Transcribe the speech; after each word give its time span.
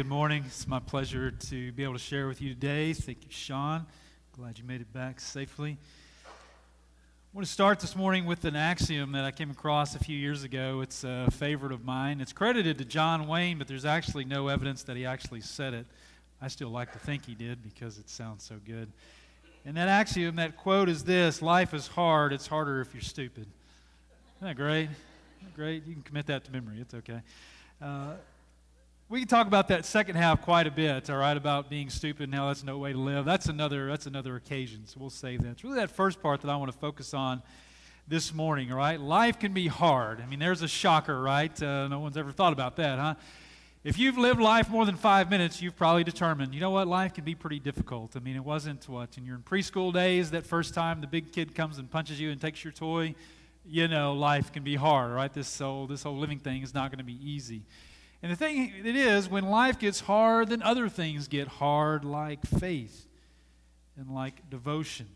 good 0.00 0.08
morning. 0.08 0.42
It's 0.46 0.66
my 0.66 0.78
pleasure 0.78 1.30
to 1.30 1.72
be 1.72 1.84
able 1.84 1.92
to 1.92 1.98
share 1.98 2.26
with 2.26 2.40
you 2.40 2.48
today. 2.54 2.94
Thank 2.94 3.18
you, 3.22 3.30
Sean. 3.30 3.84
Glad 4.32 4.58
you 4.58 4.64
made 4.64 4.80
it 4.80 4.90
back 4.94 5.20
safely. 5.20 5.76
I 6.24 6.28
want 7.34 7.46
to 7.46 7.52
start 7.52 7.80
this 7.80 7.94
morning 7.94 8.24
with 8.24 8.46
an 8.46 8.56
axiom 8.56 9.12
that 9.12 9.26
I 9.26 9.30
came 9.30 9.50
across 9.50 9.94
a 9.94 9.98
few 9.98 10.16
years 10.16 10.42
ago. 10.42 10.80
It's 10.80 11.04
a 11.04 11.28
favorite 11.30 11.70
of 11.70 11.84
mine. 11.84 12.22
It's 12.22 12.32
credited 12.32 12.78
to 12.78 12.86
John 12.86 13.28
Wayne, 13.28 13.58
but 13.58 13.68
there's 13.68 13.84
actually 13.84 14.24
no 14.24 14.48
evidence 14.48 14.84
that 14.84 14.96
he 14.96 15.04
actually 15.04 15.42
said 15.42 15.74
it. 15.74 15.84
I 16.40 16.48
still 16.48 16.70
like 16.70 16.94
to 16.94 16.98
think 16.98 17.26
he 17.26 17.34
did 17.34 17.62
because 17.62 17.98
it 17.98 18.08
sounds 18.08 18.42
so 18.42 18.54
good. 18.64 18.90
And 19.66 19.76
that 19.76 19.88
axiom, 19.88 20.36
that 20.36 20.56
quote 20.56 20.88
is 20.88 21.04
this 21.04 21.42
Life 21.42 21.74
is 21.74 21.86
hard, 21.86 22.32
it's 22.32 22.46
harder 22.46 22.80
if 22.80 22.94
you're 22.94 23.02
stupid. 23.02 23.48
Isn't 24.38 24.48
that 24.48 24.56
great? 24.56 24.84
Isn't 24.84 24.94
that 25.42 25.54
great. 25.54 25.86
You 25.86 25.92
can 25.92 26.02
commit 26.02 26.24
that 26.28 26.44
to 26.46 26.52
memory, 26.52 26.80
it's 26.80 26.94
okay. 26.94 27.20
Uh, 27.82 28.14
we 29.10 29.18
can 29.18 29.26
talk 29.26 29.48
about 29.48 29.66
that 29.66 29.84
second 29.84 30.14
half 30.14 30.40
quite 30.40 30.68
a 30.68 30.70
bit, 30.70 31.10
all 31.10 31.16
right, 31.16 31.36
about 31.36 31.68
being 31.68 31.90
stupid 31.90 32.24
and 32.24 32.34
how 32.34 32.46
that's 32.46 32.62
no 32.62 32.78
way 32.78 32.92
to 32.92 32.98
live. 32.98 33.24
That's 33.24 33.46
another, 33.46 33.88
that's 33.88 34.06
another 34.06 34.36
occasion, 34.36 34.86
so 34.86 35.00
we'll 35.00 35.10
save 35.10 35.42
that. 35.42 35.50
It's 35.50 35.64
really 35.64 35.78
that 35.78 35.90
first 35.90 36.22
part 36.22 36.40
that 36.42 36.48
I 36.48 36.54
want 36.54 36.70
to 36.70 36.78
focus 36.78 37.12
on 37.12 37.42
this 38.06 38.32
morning, 38.32 38.70
all 38.70 38.78
right? 38.78 39.00
Life 39.00 39.40
can 39.40 39.52
be 39.52 39.66
hard. 39.66 40.20
I 40.20 40.26
mean, 40.26 40.38
there's 40.38 40.62
a 40.62 40.68
shocker, 40.68 41.20
right? 41.20 41.60
Uh, 41.60 41.88
no 41.88 41.98
one's 41.98 42.16
ever 42.16 42.30
thought 42.30 42.52
about 42.52 42.76
that, 42.76 43.00
huh? 43.00 43.14
If 43.82 43.98
you've 43.98 44.16
lived 44.16 44.40
life 44.40 44.70
more 44.70 44.86
than 44.86 44.94
five 44.94 45.28
minutes, 45.28 45.60
you've 45.60 45.76
probably 45.76 46.04
determined, 46.04 46.54
you 46.54 46.60
know 46.60 46.70
what, 46.70 46.86
life 46.86 47.12
can 47.12 47.24
be 47.24 47.34
pretty 47.34 47.58
difficult. 47.58 48.16
I 48.16 48.20
mean, 48.20 48.36
it 48.36 48.44
wasn't 48.44 48.88
what, 48.88 49.18
in 49.18 49.24
your 49.24 49.38
preschool 49.38 49.92
days, 49.92 50.30
that 50.30 50.46
first 50.46 50.72
time 50.72 51.00
the 51.00 51.08
big 51.08 51.32
kid 51.32 51.56
comes 51.56 51.78
and 51.78 51.90
punches 51.90 52.20
you 52.20 52.30
and 52.30 52.40
takes 52.40 52.62
your 52.62 52.72
toy, 52.72 53.16
you 53.66 53.88
know, 53.88 54.12
life 54.12 54.52
can 54.52 54.62
be 54.62 54.76
hard, 54.76 55.10
right? 55.10 55.32
This 55.32 55.58
whole, 55.58 55.88
this 55.88 56.04
whole 56.04 56.16
living 56.16 56.38
thing 56.38 56.62
is 56.62 56.74
not 56.74 56.92
going 56.92 56.98
to 56.98 57.04
be 57.04 57.18
easy. 57.28 57.62
And 58.22 58.30
the 58.30 58.36
thing 58.36 58.72
it 58.84 58.96
is, 58.96 59.28
when 59.28 59.46
life 59.46 59.78
gets 59.78 60.00
hard, 60.00 60.50
then 60.50 60.62
other 60.62 60.88
things 60.88 61.26
get 61.26 61.48
hard, 61.48 62.04
like 62.04 62.44
faith 62.46 63.06
and 63.96 64.10
like 64.10 64.50
devotion. 64.50 65.06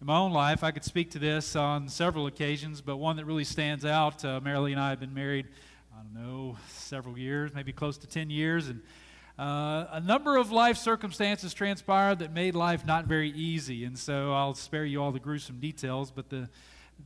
In 0.00 0.06
my 0.06 0.16
own 0.16 0.32
life, 0.32 0.64
I 0.64 0.70
could 0.70 0.84
speak 0.84 1.10
to 1.12 1.18
this 1.18 1.54
on 1.54 1.88
several 1.88 2.26
occasions, 2.26 2.80
but 2.80 2.96
one 2.96 3.16
that 3.16 3.24
really 3.26 3.44
stands 3.44 3.84
out 3.84 4.24
uh, 4.24 4.40
Marilee 4.40 4.72
and 4.72 4.80
I 4.80 4.90
have 4.90 4.98
been 4.98 5.14
married, 5.14 5.46
I 5.94 6.02
don't 6.02 6.14
know, 6.14 6.56
several 6.70 7.18
years, 7.18 7.52
maybe 7.54 7.72
close 7.72 7.98
to 7.98 8.06
10 8.06 8.30
years, 8.30 8.68
and 8.68 8.80
uh, 9.38 9.86
a 9.92 10.00
number 10.00 10.36
of 10.36 10.50
life 10.50 10.76
circumstances 10.76 11.54
transpired 11.54 12.18
that 12.18 12.32
made 12.32 12.54
life 12.54 12.84
not 12.84 13.06
very 13.06 13.30
easy. 13.30 13.84
And 13.84 13.98
so 13.98 14.32
I'll 14.32 14.54
spare 14.54 14.84
you 14.84 15.02
all 15.02 15.12
the 15.12 15.20
gruesome 15.20 15.58
details, 15.58 16.10
but 16.10 16.28
the, 16.28 16.48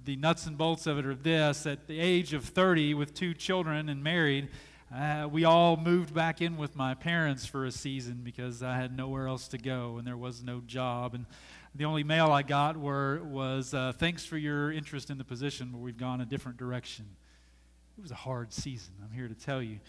the 0.05 0.17
nuts 0.17 0.47
and 0.47 0.59
bolts 0.59 0.87
of 0.87 0.99
it 0.99 1.07
are 1.07 1.15
this 1.15 1.67
at 1.67 1.87
the 1.87 2.01
age 2.01 2.33
of 2.33 2.45
30, 2.45 2.95
with 2.95 3.15
two 3.15 3.35
children 3.35 3.89
and 3.89 4.03
married, 4.03 4.49
uh, 4.95 5.29
we 5.31 5.45
all 5.45 5.77
moved 5.77 6.15
back 6.15 6.41
in 6.41 6.57
with 6.57 6.77
my 6.77 6.95
parents 6.95 7.45
for 7.45 7.65
a 7.65 7.73
season 7.73 8.21
because 8.23 8.63
I 8.63 8.77
had 8.77 8.97
nowhere 8.97 9.27
else 9.27 9.49
to 9.49 9.59
go 9.59 9.97
and 9.99 10.07
there 10.07 10.17
was 10.17 10.45
no 10.45 10.63
job. 10.65 11.15
And 11.15 11.27
the 11.75 11.85
only 11.87 12.05
mail 12.05 12.31
I 12.31 12.43
got 12.43 12.77
were, 12.77 13.21
was 13.25 13.75
uh, 13.75 13.93
thanks 13.99 14.25
for 14.25 14.39
your 14.39 14.71
interest 14.71 15.11
in 15.11 15.19
the 15.19 15.25
position, 15.25 15.71
but 15.73 15.79
we've 15.79 15.99
gone 15.99 16.21
a 16.21 16.25
different 16.25 16.57
direction. 16.57 17.05
It 17.99 18.03
was 18.03 18.13
a 18.13 18.17
hard 18.17 18.53
season, 18.53 18.93
I'm 19.03 19.11
here 19.11 19.27
to 19.27 19.35
tell 19.35 19.61
you. 19.61 19.81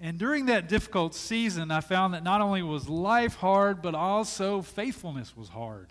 And 0.00 0.18
during 0.18 0.46
that 0.46 0.68
difficult 0.68 1.14
season, 1.14 1.70
I 1.70 1.80
found 1.80 2.14
that 2.14 2.24
not 2.24 2.40
only 2.40 2.62
was 2.62 2.88
life 2.88 3.34
hard, 3.34 3.82
but 3.82 3.94
also 3.94 4.62
faithfulness 4.62 5.36
was 5.36 5.50
hard. 5.50 5.88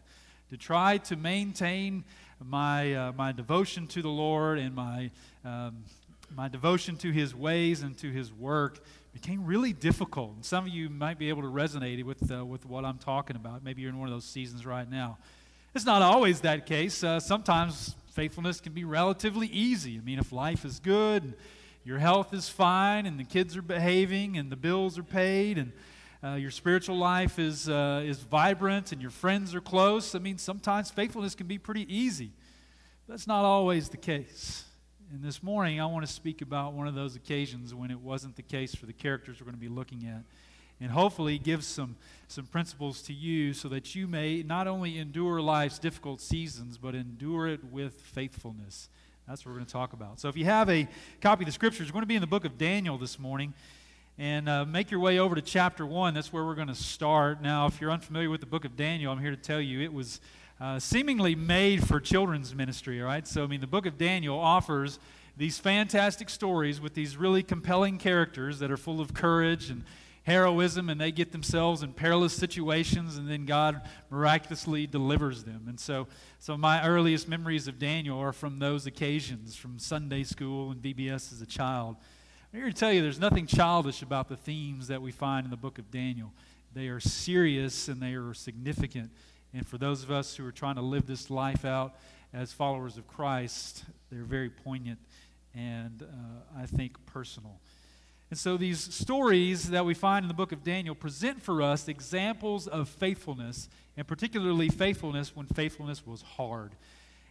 To 0.49 0.57
try 0.57 0.97
to 0.97 1.15
maintain 1.15 2.03
my, 2.43 2.95
uh, 2.95 3.11
my 3.11 3.31
devotion 3.31 3.85
to 3.87 4.01
the 4.01 4.09
Lord 4.09 4.57
and 4.57 4.73
my 4.73 5.11
um, 5.45 5.83
my 6.35 6.47
devotion 6.47 6.95
to 6.97 7.11
his 7.11 7.35
ways 7.35 7.81
and 7.81 7.97
to 7.97 8.11
his 8.11 8.31
work 8.31 8.79
became 9.13 9.45
really 9.45 9.73
difficult. 9.73 10.35
And 10.35 10.45
some 10.45 10.65
of 10.65 10.69
you 10.71 10.89
might 10.89 11.17
be 11.17 11.29
able 11.29 11.41
to 11.41 11.47
resonate 11.47 12.03
with, 12.03 12.31
uh, 12.31 12.45
with 12.45 12.65
what 12.65 12.85
I'm 12.85 12.97
talking 12.97 13.35
about. 13.35 13.63
Maybe 13.63 13.81
you're 13.81 13.89
in 13.89 13.99
one 13.99 14.07
of 14.07 14.13
those 14.13 14.25
seasons 14.25 14.65
right 14.65 14.89
now. 14.89 15.17
It's 15.75 15.85
not 15.85 16.01
always 16.01 16.41
that 16.41 16.65
case. 16.65 17.03
Uh, 17.03 17.19
sometimes 17.19 17.95
faithfulness 18.13 18.59
can 18.59 18.73
be 18.73 18.83
relatively 18.83 19.47
easy. 19.47 19.97
I 19.97 20.01
mean, 20.01 20.19
if 20.19 20.31
life 20.31 20.65
is 20.65 20.79
good, 20.79 21.23
and 21.23 21.33
your 21.83 21.99
health 21.99 22.33
is 22.33 22.49
fine, 22.49 23.05
and 23.05 23.19
the 23.19 23.23
kids 23.23 23.55
are 23.55 23.61
behaving, 23.61 24.37
and 24.37 24.51
the 24.51 24.55
bills 24.55 24.97
are 24.97 25.03
paid, 25.03 25.57
and 25.57 25.71
uh, 26.23 26.33
your 26.35 26.51
spiritual 26.51 26.97
life 26.97 27.39
is, 27.39 27.69
uh, 27.69 28.03
is 28.05 28.19
vibrant, 28.19 28.91
and 28.91 29.01
your 29.01 29.11
friends 29.11 29.55
are 29.55 29.61
close, 29.61 30.15
I 30.15 30.19
mean, 30.19 30.37
sometimes 30.37 30.91
faithfulness 30.91 31.33
can 31.33 31.47
be 31.47 31.57
pretty 31.57 31.85
easy. 31.93 32.31
That's 33.07 33.25
not 33.25 33.45
always 33.45 33.89
the 33.89 33.97
case. 33.97 34.65
And 35.11 35.23
this 35.23 35.41
morning, 35.41 35.81
I 35.81 35.87
want 35.87 36.05
to 36.05 36.11
speak 36.11 36.43
about 36.43 36.73
one 36.73 36.87
of 36.87 36.93
those 36.93 37.15
occasions 37.15 37.73
when 37.73 37.89
it 37.89 37.99
wasn't 37.99 38.35
the 38.35 38.43
case 38.43 38.75
for 38.75 38.85
the 38.85 38.93
characters 38.93 39.39
we're 39.39 39.45
going 39.45 39.55
to 39.55 39.59
be 39.59 39.67
looking 39.67 40.05
at. 40.05 40.21
And 40.79 40.91
hopefully, 40.91 41.39
give 41.39 41.63
some, 41.63 41.95
some 42.27 42.45
principles 42.45 43.01
to 43.03 43.13
you 43.13 43.53
so 43.53 43.69
that 43.69 43.95
you 43.95 44.07
may 44.07 44.43
not 44.43 44.67
only 44.67 44.99
endure 44.99 45.41
life's 45.41 45.79
difficult 45.79 46.21
seasons, 46.21 46.77
but 46.77 46.93
endure 46.93 47.47
it 47.47 47.63
with 47.63 47.95
faithfulness. 47.95 48.89
That's 49.27 49.43
what 49.43 49.53
we're 49.53 49.57
going 49.57 49.65
to 49.65 49.73
talk 49.73 49.93
about. 49.93 50.19
So, 50.19 50.29
if 50.29 50.37
you 50.37 50.45
have 50.45 50.69
a 50.69 50.87
copy 51.21 51.41
of 51.41 51.47
the 51.47 51.53
scriptures, 51.53 51.87
we're 51.87 51.93
going 51.93 52.03
to 52.03 52.07
be 52.07 52.15
in 52.15 52.21
the 52.21 52.27
book 52.27 52.45
of 52.45 52.59
Daniel 52.59 52.99
this 52.99 53.17
morning. 53.17 53.55
And 54.19 54.47
uh, 54.47 54.63
make 54.65 54.91
your 54.91 54.99
way 54.99 55.17
over 55.17 55.33
to 55.33 55.41
chapter 55.41 55.87
1. 55.87 56.13
That's 56.13 56.31
where 56.31 56.45
we're 56.45 56.53
going 56.53 56.67
to 56.67 56.75
start. 56.75 57.41
Now, 57.41 57.65
if 57.65 57.81
you're 57.81 57.89
unfamiliar 57.89 58.29
with 58.29 58.41
the 58.41 58.47
book 58.47 58.63
of 58.63 58.75
Daniel, 58.75 59.11
I'm 59.11 59.19
here 59.19 59.31
to 59.31 59.37
tell 59.37 59.61
you 59.61 59.81
it 59.81 59.91
was 59.91 60.21
uh, 60.59 60.79
seemingly 60.79 61.35
made 61.35 61.87
for 61.87 61.99
children's 61.99 62.53
ministry, 62.53 63.01
all 63.01 63.07
right? 63.07 63.27
So, 63.27 63.43
I 63.43 63.47
mean, 63.47 63.61
the 63.61 63.67
book 63.67 63.85
of 63.85 63.97
Daniel 63.97 64.37
offers 64.37 64.99
these 65.37 65.57
fantastic 65.57 66.29
stories 66.29 66.81
with 66.81 66.93
these 66.93 67.15
really 67.15 67.43
compelling 67.43 67.97
characters 67.97 68.59
that 68.59 68.69
are 68.69 68.77
full 68.77 68.99
of 68.99 69.13
courage 69.13 69.69
and 69.69 69.83
heroism, 70.23 70.89
and 70.89 70.99
they 70.99 71.11
get 71.11 71.31
themselves 71.31 71.81
in 71.81 71.93
perilous 71.93 72.33
situations, 72.33 73.17
and 73.17 73.29
then 73.29 73.45
God 73.45 73.81
miraculously 74.09 74.85
delivers 74.85 75.43
them. 75.45 75.65
And 75.67 75.79
so, 75.79 76.07
so 76.39 76.57
my 76.57 76.85
earliest 76.85 77.29
memories 77.29 77.67
of 77.69 77.79
Daniel 77.79 78.19
are 78.19 78.33
from 78.33 78.59
those 78.59 78.85
occasions, 78.85 79.55
from 79.55 79.79
Sunday 79.79 80.23
school 80.23 80.71
and 80.71 80.81
VBS 80.81 81.31
as 81.31 81.41
a 81.41 81.45
child. 81.45 81.95
I'm 82.53 82.59
here 82.59 82.69
to 82.69 82.75
tell 82.75 82.91
you 82.91 83.01
there's 83.01 83.19
nothing 83.19 83.47
childish 83.47 84.01
about 84.01 84.27
the 84.27 84.35
themes 84.35 84.87
that 84.87 85.01
we 85.01 85.11
find 85.11 85.45
in 85.45 85.51
the 85.51 85.57
book 85.57 85.79
of 85.79 85.89
Daniel. 85.89 86.33
They 86.73 86.89
are 86.89 86.99
serious 86.99 87.87
and 87.87 88.01
they 88.01 88.13
are 88.13 88.33
significant 88.33 89.11
and 89.53 89.65
for 89.65 89.77
those 89.77 90.03
of 90.03 90.11
us 90.11 90.35
who 90.35 90.45
are 90.45 90.51
trying 90.51 90.75
to 90.75 90.81
live 90.81 91.07
this 91.07 91.29
life 91.29 91.65
out 91.65 91.95
as 92.33 92.53
followers 92.53 92.97
of 92.97 93.07
Christ, 93.07 93.83
they're 94.11 94.23
very 94.23 94.49
poignant 94.49 94.99
and 95.55 96.03
uh, 96.03 96.59
I 96.61 96.65
think 96.65 97.03
personal. 97.07 97.59
And 98.29 98.37
so 98.37 98.57
these 98.57 98.79
stories 98.93 99.71
that 99.71 99.85
we 99.85 99.95
find 99.95 100.23
in 100.23 100.27
the 100.27 100.35
book 100.35 100.51
of 100.51 100.63
Daniel 100.63 100.93
present 100.93 101.41
for 101.41 101.63
us 101.63 101.87
examples 101.87 102.67
of 102.67 102.87
faithfulness, 102.87 103.69
and 103.97 104.07
particularly 104.07 104.69
faithfulness 104.69 105.35
when 105.35 105.47
faithfulness 105.47 106.05
was 106.05 106.21
hard. 106.21 106.75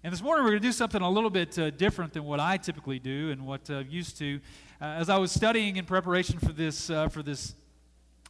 And 0.02 0.12
this 0.12 0.22
morning 0.22 0.44
we're 0.44 0.50
going 0.50 0.62
to 0.62 0.68
do 0.68 0.72
something 0.72 1.02
a 1.02 1.10
little 1.10 1.30
bit 1.30 1.56
uh, 1.56 1.70
different 1.70 2.14
than 2.14 2.24
what 2.24 2.40
I 2.40 2.56
typically 2.56 2.98
do 2.98 3.30
and 3.30 3.46
what 3.46 3.70
uh, 3.70 3.84
used 3.88 4.18
to. 4.18 4.40
Uh, 4.80 4.84
as 4.84 5.08
I 5.08 5.18
was 5.18 5.30
studying 5.30 5.76
in 5.76 5.84
preparation 5.84 6.40
for 6.40 6.52
this 6.52 6.90
uh, 6.90 7.08
for 7.08 7.22
this 7.22 7.54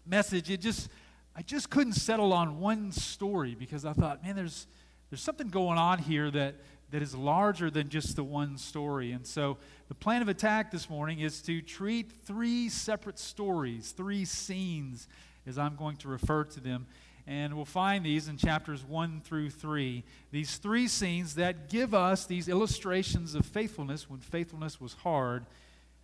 message, 0.06 0.50
it 0.50 0.60
just 0.60 0.91
I 1.38 1.43
just 1.43 1.71
couldn't 1.71 1.93
settle 1.93 2.32
on 2.32 2.59
one 2.59 2.91
story 2.91 3.54
because 3.56 3.84
I 3.84 3.93
thought, 3.93 4.25
man, 4.25 4.34
there's, 4.34 4.66
there's 5.09 5.21
something 5.21 5.47
going 5.47 5.78
on 5.78 6.00
here 6.00 6.32
that, 6.32 6.56
that 6.91 7.00
is 7.00 7.15
larger 7.15 7.71
than 7.71 7.91
just 7.91 8.16
the 8.16 8.25
one 8.25 8.59
story. 8.59 9.12
And 9.12 9.25
so 9.25 9.56
the 9.87 9.94
plan 9.94 10.21
of 10.21 10.28
attack 10.28 10.72
this 10.72 10.91
morning 10.91 11.21
is 11.21 11.41
to 11.43 11.62
treat 11.62 12.10
three 12.10 12.69
separate 12.69 13.21
stories, 13.21 13.93
three 13.93 14.25
scenes, 14.25 15.06
as 15.47 15.59
I'm 15.59 15.77
going 15.77 15.97
to 15.98 16.09
refer 16.09 16.43
to 16.43 16.59
them. 16.60 16.88
And 17.25 17.54
we'll 17.54 17.65
find 17.66 18.04
these 18.04 18.27
in 18.27 18.37
chapters 18.37 18.82
1 18.82 19.21
through 19.21 19.50
3. 19.50 20.03
These 20.32 20.56
three 20.56 20.88
scenes 20.88 21.37
that 21.37 21.69
give 21.69 21.94
us 21.94 22.27
these 22.27 22.48
illustrations 22.48 23.37
of 23.37 23.47
faithfulness 23.47 24.10
when 24.10 24.19
faithfulness 24.19 24.81
was 24.81 24.94
hard. 24.94 25.47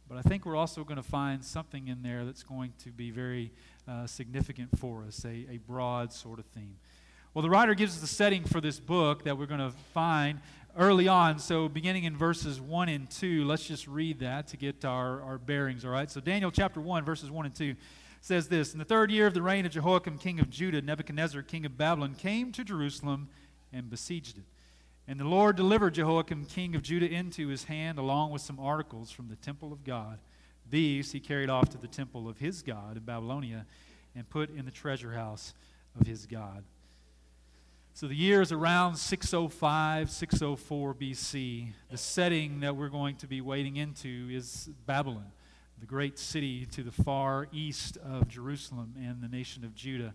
But 0.08 0.18
I 0.18 0.22
think 0.22 0.46
we're 0.46 0.54
also 0.54 0.84
going 0.84 0.96
to 0.96 1.02
find 1.02 1.44
something 1.44 1.88
in 1.88 2.02
there 2.02 2.24
that's 2.24 2.44
going 2.44 2.74
to 2.84 2.90
be 2.90 3.10
very 3.10 3.52
uh, 3.86 4.06
significant 4.06 4.78
for 4.78 5.04
us, 5.04 5.24
a, 5.24 5.46
a 5.50 5.58
broad 5.66 6.12
sort 6.12 6.38
of 6.38 6.46
theme. 6.46 6.76
Well, 7.34 7.42
the 7.42 7.50
writer 7.50 7.74
gives 7.74 7.94
us 7.94 8.00
the 8.00 8.06
setting 8.06 8.44
for 8.44 8.60
this 8.60 8.78
book 8.78 9.24
that 9.24 9.36
we're 9.36 9.46
going 9.46 9.60
to 9.60 9.72
find 9.92 10.40
early 10.76 11.08
on. 11.08 11.38
So, 11.38 11.68
beginning 11.68 12.04
in 12.04 12.16
verses 12.16 12.60
1 12.60 12.88
and 12.88 13.10
2, 13.10 13.44
let's 13.44 13.66
just 13.66 13.86
read 13.88 14.20
that 14.20 14.48
to 14.48 14.56
get 14.56 14.84
our, 14.84 15.20
our 15.22 15.38
bearings, 15.38 15.84
all 15.84 15.90
right? 15.90 16.10
So, 16.10 16.20
Daniel 16.20 16.50
chapter 16.50 16.80
1, 16.80 17.04
verses 17.04 17.30
1 17.30 17.46
and 17.46 17.54
2 17.54 17.74
says 18.20 18.48
this 18.48 18.72
In 18.72 18.78
the 18.78 18.84
third 18.84 19.10
year 19.10 19.26
of 19.26 19.34
the 19.34 19.42
reign 19.42 19.66
of 19.66 19.72
Jehoiakim, 19.72 20.18
king 20.18 20.40
of 20.40 20.48
Judah, 20.48 20.80
Nebuchadnezzar, 20.80 21.42
king 21.42 21.66
of 21.66 21.76
Babylon, 21.76 22.14
came 22.14 22.52
to 22.52 22.64
Jerusalem 22.64 23.28
and 23.72 23.90
besieged 23.90 24.38
it. 24.38 24.44
And 25.06 25.20
the 25.20 25.24
Lord 25.24 25.56
delivered 25.56 25.94
Jehoiakim, 25.94 26.46
king 26.46 26.74
of 26.74 26.82
Judah, 26.82 27.08
into 27.08 27.48
his 27.48 27.64
hand, 27.64 27.98
along 27.98 28.30
with 28.30 28.40
some 28.40 28.58
articles 28.58 29.10
from 29.10 29.28
the 29.28 29.36
temple 29.36 29.72
of 29.72 29.84
God. 29.84 30.18
These 30.74 31.12
he 31.12 31.20
carried 31.20 31.50
off 31.50 31.68
to 31.68 31.78
the 31.78 31.86
temple 31.86 32.28
of 32.28 32.38
his 32.38 32.60
God 32.60 32.96
in 32.96 33.04
Babylonia 33.04 33.64
and 34.16 34.28
put 34.28 34.50
in 34.50 34.64
the 34.64 34.72
treasure 34.72 35.12
house 35.12 35.54
of 36.00 36.04
his 36.04 36.26
God. 36.26 36.64
So 37.92 38.08
the 38.08 38.16
year 38.16 38.42
is 38.42 38.50
around 38.50 38.96
605, 38.96 40.10
604 40.10 40.94
BC. 40.94 41.68
The 41.92 41.96
setting 41.96 42.58
that 42.58 42.74
we're 42.74 42.88
going 42.88 43.14
to 43.18 43.28
be 43.28 43.40
wading 43.40 43.76
into 43.76 44.26
is 44.32 44.68
Babylon. 44.84 45.30
the 45.78 45.86
great 45.86 46.18
city 46.18 46.66
to 46.66 46.82
the 46.82 46.90
far 46.90 47.46
east 47.52 47.96
of 47.98 48.26
Jerusalem 48.26 48.94
and 49.00 49.22
the 49.22 49.28
nation 49.28 49.64
of 49.64 49.76
Judah. 49.76 50.12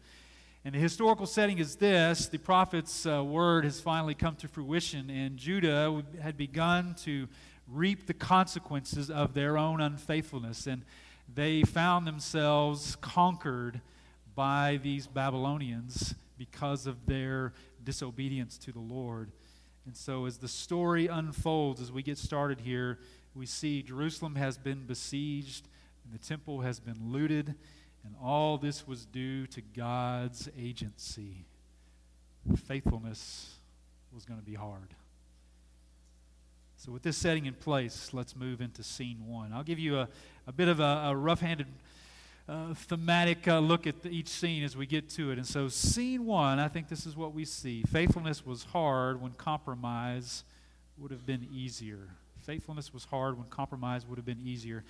And 0.65 0.75
the 0.75 0.79
historical 0.79 1.25
setting 1.25 1.59
is 1.59 1.77
this 1.77 2.27
the 2.27 2.37
prophet's 2.37 3.05
uh, 3.05 3.23
word 3.23 3.63
has 3.63 3.79
finally 3.79 4.13
come 4.13 4.35
to 4.35 4.49
fruition, 4.49 5.09
and 5.09 5.37
Judah 5.37 6.03
had 6.21 6.35
begun 6.35 6.95
to 7.05 7.29
reap 7.71 8.07
the 8.07 8.13
consequences 8.13 9.09
of 9.09 9.33
their 9.33 9.57
own 9.57 9.81
unfaithfulness. 9.81 10.67
And 10.67 10.83
they 11.33 11.63
found 11.63 12.07
themselves 12.07 12.95
conquered 12.97 13.81
by 14.35 14.79
these 14.81 15.07
Babylonians 15.07 16.15
because 16.37 16.87
of 16.87 17.05
their 17.05 17.53
disobedience 17.83 18.57
to 18.59 18.71
the 18.71 18.79
Lord. 18.79 19.31
And 19.85 19.95
so, 19.95 20.25
as 20.25 20.37
the 20.37 20.47
story 20.47 21.07
unfolds, 21.07 21.81
as 21.81 21.91
we 21.91 22.03
get 22.03 22.17
started 22.17 22.61
here, 22.61 22.99
we 23.35 23.45
see 23.45 23.81
Jerusalem 23.81 24.35
has 24.35 24.57
been 24.57 24.85
besieged, 24.85 25.67
and 26.03 26.13
the 26.13 26.23
temple 26.25 26.61
has 26.61 26.79
been 26.79 27.11
looted, 27.11 27.55
and 28.03 28.15
all 28.21 28.57
this 28.57 28.87
was 28.87 29.05
due 29.05 29.47
to 29.47 29.61
God's 29.61 30.49
agency. 30.57 31.45
Faithfulness 32.67 33.59
was 34.13 34.25
going 34.25 34.39
to 34.39 34.45
be 34.45 34.55
hard. 34.55 34.95
So, 36.81 36.93
with 36.93 37.03
this 37.03 37.17
setting 37.17 37.45
in 37.45 37.55
place, 37.55 38.11
let's 38.13 38.37
move 38.37 38.61
into 38.61 38.83
scene 38.83 39.27
one. 39.27 39.51
I'll 39.51 39.65
give 39.65 39.79
you 39.79 39.97
a, 39.97 40.07
a 40.47 40.53
bit 40.53 40.69
of 40.69 40.79
a, 40.79 41.07
a 41.07 41.13
rough 41.13 41.41
handed 41.41 41.67
uh, 42.47 42.73
thematic 42.73 43.49
uh, 43.49 43.59
look 43.59 43.85
at 43.85 44.01
the, 44.01 44.09
each 44.09 44.29
scene 44.29 44.63
as 44.63 44.77
we 44.77 44.85
get 44.85 45.09
to 45.09 45.29
it. 45.31 45.37
And 45.37 45.45
so, 45.45 45.67
scene 45.67 46.25
one, 46.25 46.57
I 46.57 46.69
think 46.69 46.87
this 46.87 47.05
is 47.05 47.17
what 47.17 47.33
we 47.33 47.43
see. 47.43 47.83
Faithfulness 47.83 48.45
was 48.45 48.63
hard 48.63 49.21
when 49.21 49.33
compromise 49.33 50.45
would 50.97 51.11
have 51.11 51.25
been 51.25 51.49
easier. 51.53 52.07
Faithfulness 52.43 52.93
was 52.93 53.03
hard 53.03 53.37
when 53.37 53.47
compromise 53.49 54.05
would 54.07 54.17
have 54.17 54.25
been 54.25 54.41
easier. 54.41 54.85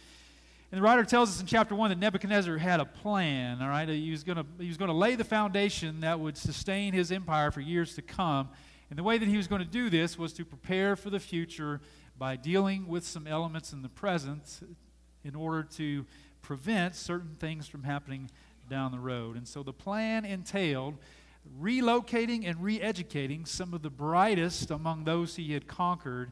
And 0.71 0.77
the 0.77 0.83
writer 0.83 1.03
tells 1.03 1.31
us 1.31 1.41
in 1.41 1.47
chapter 1.47 1.73
1 1.73 1.89
that 1.89 1.97
Nebuchadnezzar 1.97 2.59
had 2.59 2.79
a 2.79 2.85
plan, 2.85 3.63
all 3.63 3.69
right? 3.69 3.89
He 3.89 4.11
was 4.11 4.23
going 4.23 4.37
to 4.37 4.45
he 4.59 4.67
was 4.67 4.77
going 4.77 4.91
to 4.91 4.95
lay 4.95 5.15
the 5.15 5.23
foundation 5.23 6.01
that 6.01 6.19
would 6.19 6.37
sustain 6.37 6.93
his 6.93 7.11
empire 7.11 7.49
for 7.49 7.61
years 7.61 7.95
to 7.95 8.03
come. 8.03 8.49
And 8.89 8.97
the 8.97 9.03
way 9.03 9.17
that 9.17 9.27
he 9.27 9.37
was 9.37 9.47
going 9.47 9.61
to 9.61 9.67
do 9.67 9.89
this 9.89 10.17
was 10.17 10.33
to 10.33 10.45
prepare 10.45 10.95
for 10.95 11.09
the 11.09 11.19
future 11.19 11.79
by 12.17 12.35
dealing 12.35 12.87
with 12.87 13.05
some 13.05 13.27
elements 13.27 13.71
in 13.71 13.81
the 13.81 13.89
present 13.89 14.59
in 15.23 15.35
order 15.35 15.63
to 15.77 16.05
prevent 16.41 16.95
certain 16.95 17.35
things 17.35 17.67
from 17.67 17.83
happening 17.83 18.29
down 18.69 18.91
the 18.91 18.99
road. 18.99 19.35
And 19.35 19.47
so 19.47 19.63
the 19.63 19.73
plan 19.73 20.25
entailed 20.25 20.97
relocating 21.59 22.47
and 22.47 22.61
re 22.61 22.81
educating 22.81 23.45
some 23.45 23.73
of 23.73 23.81
the 23.81 23.89
brightest 23.89 24.71
among 24.71 25.03
those 25.03 25.35
he 25.35 25.53
had 25.53 25.67
conquered 25.67 26.31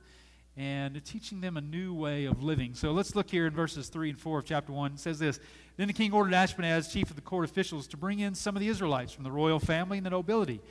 and 0.56 1.04
teaching 1.06 1.40
them 1.40 1.56
a 1.56 1.62
new 1.62 1.94
way 1.94 2.26
of 2.26 2.42
living. 2.42 2.74
So 2.74 2.92
let's 2.92 3.16
look 3.16 3.30
here 3.30 3.46
in 3.46 3.54
verses 3.54 3.90
3 3.90 4.10
and 4.10 4.20
4 4.20 4.40
of 4.40 4.46
chapter 4.46 4.74
1. 4.74 4.94
It 4.94 5.00
says 5.00 5.20
this 5.20 5.40
Then 5.78 5.88
the 5.88 5.94
king 5.94 6.12
ordered 6.12 6.34
Ashpenaz, 6.34 6.92
chief 6.92 7.10
of 7.10 7.16
the 7.16 7.22
court 7.22 7.46
officials, 7.46 7.88
to 7.88 7.98
bring 7.98 8.20
in 8.20 8.34
some 8.34 8.56
of 8.56 8.60
the 8.60 8.68
Israelites 8.68 9.14
from 9.14 9.24
the 9.24 9.32
royal 9.32 9.60
family 9.60 9.98
and 9.98 10.06
the 10.06 10.10
nobility. 10.10 10.62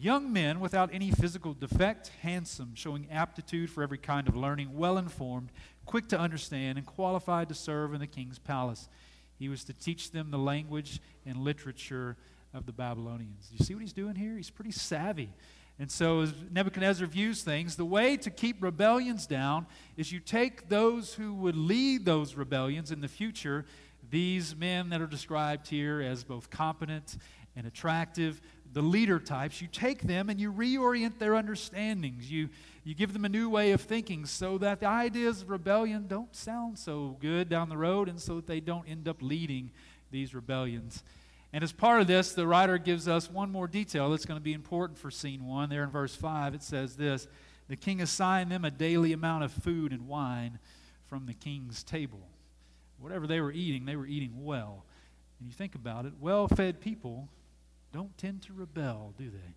Young 0.00 0.32
men 0.32 0.58
without 0.58 0.90
any 0.92 1.10
physical 1.10 1.54
defect, 1.54 2.10
handsome, 2.22 2.72
showing 2.74 3.06
aptitude 3.10 3.70
for 3.70 3.82
every 3.82 3.98
kind 3.98 4.28
of 4.28 4.34
learning, 4.34 4.76
well 4.76 4.98
informed, 4.98 5.50
quick 5.86 6.08
to 6.08 6.18
understand, 6.18 6.78
and 6.78 6.86
qualified 6.86 7.48
to 7.48 7.54
serve 7.54 7.94
in 7.94 8.00
the 8.00 8.06
king's 8.06 8.38
palace. 8.38 8.88
He 9.38 9.48
was 9.48 9.62
to 9.64 9.72
teach 9.72 10.10
them 10.10 10.30
the 10.30 10.38
language 10.38 11.00
and 11.24 11.38
literature 11.38 12.16
of 12.52 12.66
the 12.66 12.72
Babylonians. 12.72 13.50
You 13.52 13.64
see 13.64 13.74
what 13.74 13.82
he's 13.82 13.92
doing 13.92 14.16
here? 14.16 14.36
He's 14.36 14.50
pretty 14.50 14.72
savvy. 14.72 15.30
And 15.78 15.90
so, 15.90 16.20
as 16.20 16.32
Nebuchadnezzar 16.50 17.06
views 17.06 17.42
things, 17.42 17.76
the 17.76 17.84
way 17.84 18.16
to 18.18 18.30
keep 18.30 18.62
rebellions 18.62 19.26
down 19.26 19.66
is 19.96 20.12
you 20.12 20.20
take 20.20 20.68
those 20.68 21.14
who 21.14 21.34
would 21.34 21.56
lead 21.56 22.04
those 22.04 22.36
rebellions 22.36 22.92
in 22.92 23.00
the 23.00 23.08
future, 23.08 23.64
these 24.08 24.54
men 24.54 24.90
that 24.90 25.00
are 25.00 25.06
described 25.06 25.66
here 25.66 26.00
as 26.00 26.22
both 26.22 26.48
competent 26.48 27.16
and 27.56 27.66
attractive, 27.66 28.40
the 28.74 28.82
leader 28.82 29.20
types, 29.20 29.62
you 29.62 29.68
take 29.68 30.02
them 30.02 30.28
and 30.28 30.40
you 30.40 30.52
reorient 30.52 31.18
their 31.18 31.36
understandings. 31.36 32.30
You, 32.30 32.48
you 32.82 32.94
give 32.94 33.12
them 33.12 33.24
a 33.24 33.28
new 33.28 33.48
way 33.48 33.70
of 33.70 33.80
thinking 33.80 34.26
so 34.26 34.58
that 34.58 34.80
the 34.80 34.86
ideas 34.86 35.42
of 35.42 35.50
rebellion 35.50 36.06
don't 36.08 36.34
sound 36.34 36.76
so 36.76 37.16
good 37.20 37.48
down 37.48 37.68
the 37.68 37.76
road 37.76 38.08
and 38.08 38.20
so 38.20 38.36
that 38.36 38.48
they 38.48 38.58
don't 38.58 38.86
end 38.88 39.06
up 39.06 39.22
leading 39.22 39.70
these 40.10 40.34
rebellions. 40.34 41.04
And 41.52 41.62
as 41.62 41.70
part 41.70 42.00
of 42.00 42.08
this, 42.08 42.32
the 42.32 42.48
writer 42.48 42.76
gives 42.76 43.06
us 43.06 43.30
one 43.30 43.52
more 43.52 43.68
detail 43.68 44.10
that's 44.10 44.26
going 44.26 44.40
to 44.40 44.44
be 44.44 44.52
important 44.52 44.98
for 44.98 45.08
scene 45.08 45.46
one. 45.46 45.70
There 45.70 45.84
in 45.84 45.90
verse 45.90 46.16
5, 46.16 46.54
it 46.54 46.62
says 46.64 46.96
this 46.96 47.28
The 47.68 47.76
king 47.76 48.02
assigned 48.02 48.50
them 48.50 48.64
a 48.64 48.72
daily 48.72 49.12
amount 49.12 49.44
of 49.44 49.52
food 49.52 49.92
and 49.92 50.08
wine 50.08 50.58
from 51.06 51.26
the 51.26 51.34
king's 51.34 51.84
table. 51.84 52.26
Whatever 52.98 53.28
they 53.28 53.40
were 53.40 53.52
eating, 53.52 53.84
they 53.84 53.94
were 53.94 54.06
eating 54.06 54.44
well. 54.44 54.84
And 55.38 55.46
you 55.46 55.54
think 55.54 55.76
about 55.76 56.06
it, 56.06 56.14
well 56.18 56.48
fed 56.48 56.80
people 56.80 57.28
don't 57.94 58.18
tend 58.18 58.42
to 58.42 58.52
rebel, 58.52 59.14
do 59.16 59.30
they? 59.30 59.54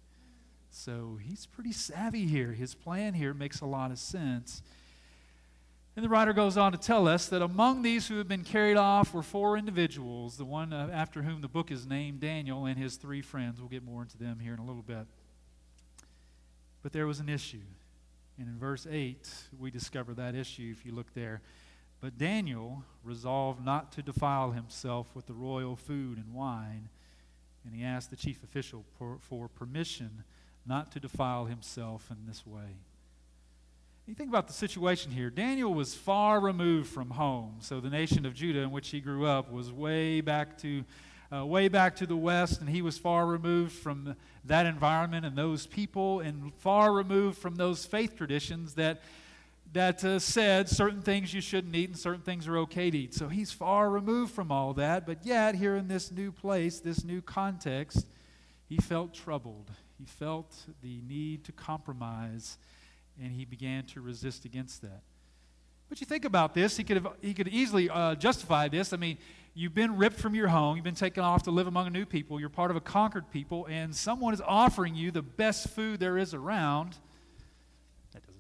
So 0.70 1.18
he's 1.20 1.48
pretty 1.48 1.72
savvy 1.72 2.28
here. 2.28 2.52
His 2.52 2.76
plan 2.76 3.16
here 3.16 3.34
makes 3.34 3.62
a 3.62 3.66
lot 3.66 3.90
of 3.90 3.98
sense. 3.98 4.62
And 5.96 6.06
the 6.06 6.10
writer 6.10 6.34
goes 6.34 6.56
on 6.56 6.72
to 6.72 6.78
tell 6.78 7.08
us 7.08 7.28
that 7.30 7.42
among 7.42 7.82
these 7.82 8.08
who 8.08 8.20
have 8.20 8.28
been 8.28 8.44
carried 8.44 8.78
off 8.78 9.12
were 9.12 9.24
four 9.24 9.58
individuals, 9.58 10.38
the 10.38 10.46
one 10.46 10.72
uh, 10.72 10.88
after 10.94 11.24
whom 11.24 11.42
the 11.42 11.48
book 11.48 11.72
is 11.72 11.88
named, 11.88 12.20
Daniel, 12.20 12.68
and 12.68 12.78
his 12.78 12.98
three 12.98 13.24
friends. 13.24 13.60
We'll 13.60 13.70
get 13.70 13.84
more 13.84 14.04
into 14.04 14.20
them 14.20 14.38
here 14.40 14.54
in 14.54 14.60
a 14.60 14.66
little 14.66 14.84
bit. 14.84 15.08
But 16.84 16.94
there 16.94 17.08
was 17.08 17.20
an 17.20 17.30
issue. 17.30 17.66
And 18.38 18.48
in 18.48 18.60
verse 18.60 18.86
8, 18.88 19.28
we 19.58 19.72
discover 19.72 20.14
that 20.14 20.36
issue 20.36 20.72
if 20.78 20.86
you 20.86 20.94
look 20.94 21.12
there. 21.16 21.42
But 22.00 22.20
Daniel 22.20 22.84
resolved 23.04 23.66
not 23.66 23.92
to 23.94 24.04
defile 24.04 24.52
himself 24.52 25.16
with 25.16 25.26
the 25.26 25.34
royal 25.34 25.76
food 25.76 26.20
and 26.20 26.36
wine, 26.36 26.90
and 27.68 27.76
he 27.76 27.84
asked 27.84 28.10
the 28.10 28.16
chief 28.16 28.44
official 28.44 28.86
for, 28.98 29.18
for 29.20 29.50
permission 29.50 30.24
not 30.66 30.92
to 30.94 31.00
defile 31.00 31.46
himself 31.46 32.10
in 32.10 32.18
this 32.26 32.48
way. 32.48 32.78
You 34.06 34.16
think 34.16 34.30
about 34.30 34.48
the 34.48 34.54
situation 34.54 35.12
here. 35.12 35.30
Daniel 35.30 35.74
was 35.74 35.94
far 35.94 36.40
removed 36.40 36.90
from 36.90 37.10
home. 37.10 37.58
So 37.60 37.82
the 37.82 37.90
nation 37.90 38.26
of 38.26 38.34
Judah 38.34 38.60
in 38.60 38.72
which 38.72 38.90
he 38.90 39.02
grew 39.02 39.26
up 39.26 39.52
was 39.52 39.70
way 39.72 40.22
back 40.22 40.58
to 40.60 40.86
uh, 41.30 41.46
way 41.46 41.68
back 41.68 41.98
to 41.98 42.06
the 42.06 42.16
west, 42.16 42.62
and 42.62 42.70
he 42.70 42.82
was 42.82 42.98
far 42.98 43.26
removed 43.26 43.74
from 43.74 44.16
that 44.46 44.66
environment 44.66 45.26
and 45.26 45.36
those 45.36 45.68
people, 45.68 46.22
and 46.22 46.54
far 46.60 46.94
removed 46.94 47.38
from 47.38 47.56
those 47.56 47.86
faith 47.86 48.16
traditions 48.16 48.76
that 48.76 49.02
that 49.74 50.04
uh, 50.04 50.20
said 50.20 50.70
certain 50.70 51.02
things 51.02 51.34
you 51.34 51.42
shouldn't 51.42 51.76
eat 51.76 51.90
and 51.90 51.98
certain 51.98 52.22
things 52.22 52.48
are 52.48 52.58
okay 52.60 52.90
to 52.90 52.98
eat. 52.98 53.14
So 53.14 53.28
he's 53.28 53.52
far 53.52 53.90
removed 53.90 54.34
from 54.34 54.52
all 54.52 54.74
that, 54.74 55.06
but 55.06 55.26
yet 55.26 55.56
here 55.56 55.76
in 55.76 55.88
this 55.88 56.12
new 56.12 56.32
place, 56.32 56.80
this 56.80 57.04
new 57.04 57.22
context, 57.22 58.06
he 58.68 58.78
felt 58.78 59.14
troubled. 59.14 59.72
He 59.98 60.06
felt 60.06 60.56
the 60.82 61.02
need 61.08 61.44
to 61.46 61.52
compromise 61.52 62.58
and 63.22 63.32
he 63.32 63.46
began 63.46 63.84
to 63.86 64.02
resist 64.02 64.46
against 64.46 64.82
that. 64.84 65.02
But 65.90 66.02
you 66.02 66.08
think 66.08 66.26
about 66.26 66.54
this, 66.54 66.78
he 66.78 66.84
could, 66.84 66.98
have, 66.98 67.08
he 67.22 67.34
could 67.34 67.48
easily 67.48 67.90
uh, 67.90 68.16
justify 68.16 68.68
this. 68.68 68.92
I 68.92 68.98
mean, 68.98 69.18
you've 69.54 69.74
been 69.74 69.98
ripped 69.98 70.20
from 70.20 70.36
your 70.36 70.50
home, 70.50 70.76
you've 70.76 70.84
been 70.84 70.96
taken 70.96 71.24
off 71.24 71.44
to 71.44 71.52
live 71.52 71.66
among 71.66 71.88
a 71.88 71.90
new 71.90 72.06
people, 72.06 72.40
you're 72.40 72.50
part 72.50 72.72
of 72.72 72.78
a 72.78 72.82
conquered 72.82 73.32
people, 73.32 73.66
and 73.70 73.96
someone 73.96 74.34
is 74.34 74.42
offering 74.46 74.96
you 74.96 75.12
the 75.12 75.22
best 75.22 75.70
food 75.70 76.00
there 76.00 76.18
is 76.18 76.34
around. 76.34 76.98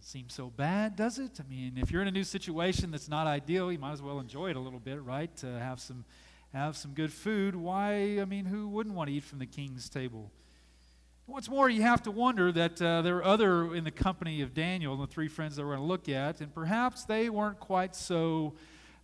Seem 0.07 0.29
so 0.29 0.49
bad, 0.49 0.95
does 0.95 1.19
it? 1.19 1.37
I 1.37 1.43
mean, 1.49 1.73
if 1.75 1.91
you're 1.91 2.01
in 2.01 2.07
a 2.07 2.11
new 2.11 2.23
situation 2.23 2.91
that's 2.91 3.09
not 3.09 3.27
ideal, 3.27 3.73
you 3.73 3.77
might 3.77 3.91
as 3.91 4.01
well 4.01 4.21
enjoy 4.21 4.51
it 4.51 4.55
a 4.55 4.59
little 4.61 4.79
bit, 4.79 5.03
right? 5.03 5.35
To 5.35 5.59
have 5.59 5.81
some, 5.81 6.05
have 6.53 6.77
some 6.77 6.91
good 6.93 7.11
food. 7.11 7.57
Why, 7.57 8.21
I 8.21 8.23
mean, 8.23 8.45
who 8.45 8.69
wouldn't 8.69 8.95
want 8.95 9.09
to 9.09 9.13
eat 9.13 9.25
from 9.25 9.39
the 9.39 9.45
king's 9.45 9.89
table? 9.89 10.31
What's 11.25 11.49
more, 11.49 11.69
you 11.69 11.81
have 11.81 12.03
to 12.03 12.11
wonder 12.11 12.53
that 12.53 12.81
uh, 12.81 13.01
there 13.01 13.17
are 13.17 13.25
other 13.25 13.75
in 13.75 13.83
the 13.83 13.91
company 13.91 14.39
of 14.39 14.53
Daniel 14.53 14.93
and 14.93 15.03
the 15.03 15.07
three 15.07 15.27
friends 15.27 15.57
that 15.57 15.63
we're 15.63 15.75
going 15.75 15.81
to 15.81 15.85
look 15.85 16.07
at, 16.07 16.39
and 16.39 16.55
perhaps 16.55 17.03
they 17.03 17.29
weren't 17.29 17.59
quite 17.59 17.93
so 17.93 18.53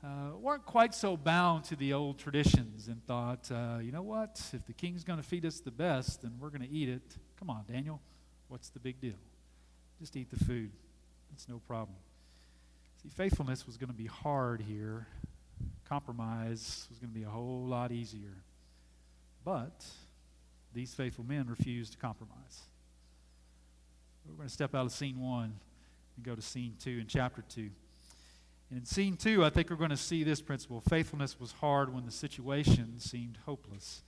uh, 0.06 0.38
weren't 0.40 0.66
quite 0.66 0.96
so 0.96 1.18
bound 1.18 1.66
to 1.66 1.76
the 1.76 1.92
old 1.92 2.18
traditions 2.18 2.88
and 2.88 3.06
thought, 3.06 3.52
uh, 3.52 3.80
you 3.82 3.92
know 3.92 4.04
what? 4.04 4.42
If 4.54 4.66
the 4.66 4.74
king's 4.74 5.04
going 5.04 5.22
to 5.22 5.28
feed 5.28 5.46
us 5.46 5.60
the 5.60 5.70
best, 5.70 6.22
then 6.22 6.32
we're 6.40 6.50
going 6.50 6.62
to 6.62 6.74
eat 6.74 6.88
it. 6.88 7.18
Come 7.38 7.50
on, 7.50 7.66
Daniel, 7.70 8.00
what's 8.48 8.70
the 8.70 8.80
big 8.80 9.02
deal? 9.02 9.20
Just 10.00 10.16
eat 10.16 10.30
the 10.32 10.46
food. 10.46 10.72
It's 11.34 11.50
no 11.50 11.60
problem. 11.68 11.98
See, 13.02 13.10
faithfulness 13.10 13.66
was 13.66 13.78
going 13.78 13.90
to 13.90 13.96
be 13.96 14.06
hard 14.06 14.62
here. 14.62 15.08
Compromise 15.90 16.88
was 16.90 17.00
going 17.00 17.12
to 17.12 17.20
be 17.20 17.26
a 17.26 17.30
whole 17.30 17.66
lot 17.66 17.92
easier. 17.92 18.38
But 19.44 19.86
these 20.74 20.94
faithful 20.94 21.24
men 21.24 21.48
refused 21.50 21.94
to 21.94 21.98
compromise. 21.98 22.62
We're 24.28 24.36
going 24.36 24.48
to 24.48 24.54
step 24.54 24.74
out 24.74 24.86
of 24.86 24.92
scene 24.92 25.20
one 25.20 25.54
and 26.16 26.26
go 26.26 26.36
to 26.36 26.42
scene 26.42 26.76
two 26.82 27.00
in 27.00 27.08
chapter 27.08 27.44
two. 27.50 27.70
And 28.70 28.80
in 28.80 28.86
scene 28.86 29.18
two, 29.18 29.44
I 29.44 29.50
think 29.50 29.70
we're 29.70 29.76
going 29.76 29.90
to 29.90 29.98
see 29.98 30.24
this 30.24 30.42
principle 30.42 30.82
faithfulness 30.82 31.40
was 31.40 31.52
hard 31.52 31.94
when 31.94 32.06
the 32.06 32.12
situation 32.12 33.00
seemed 33.00 33.38
hopeless. 33.46 34.02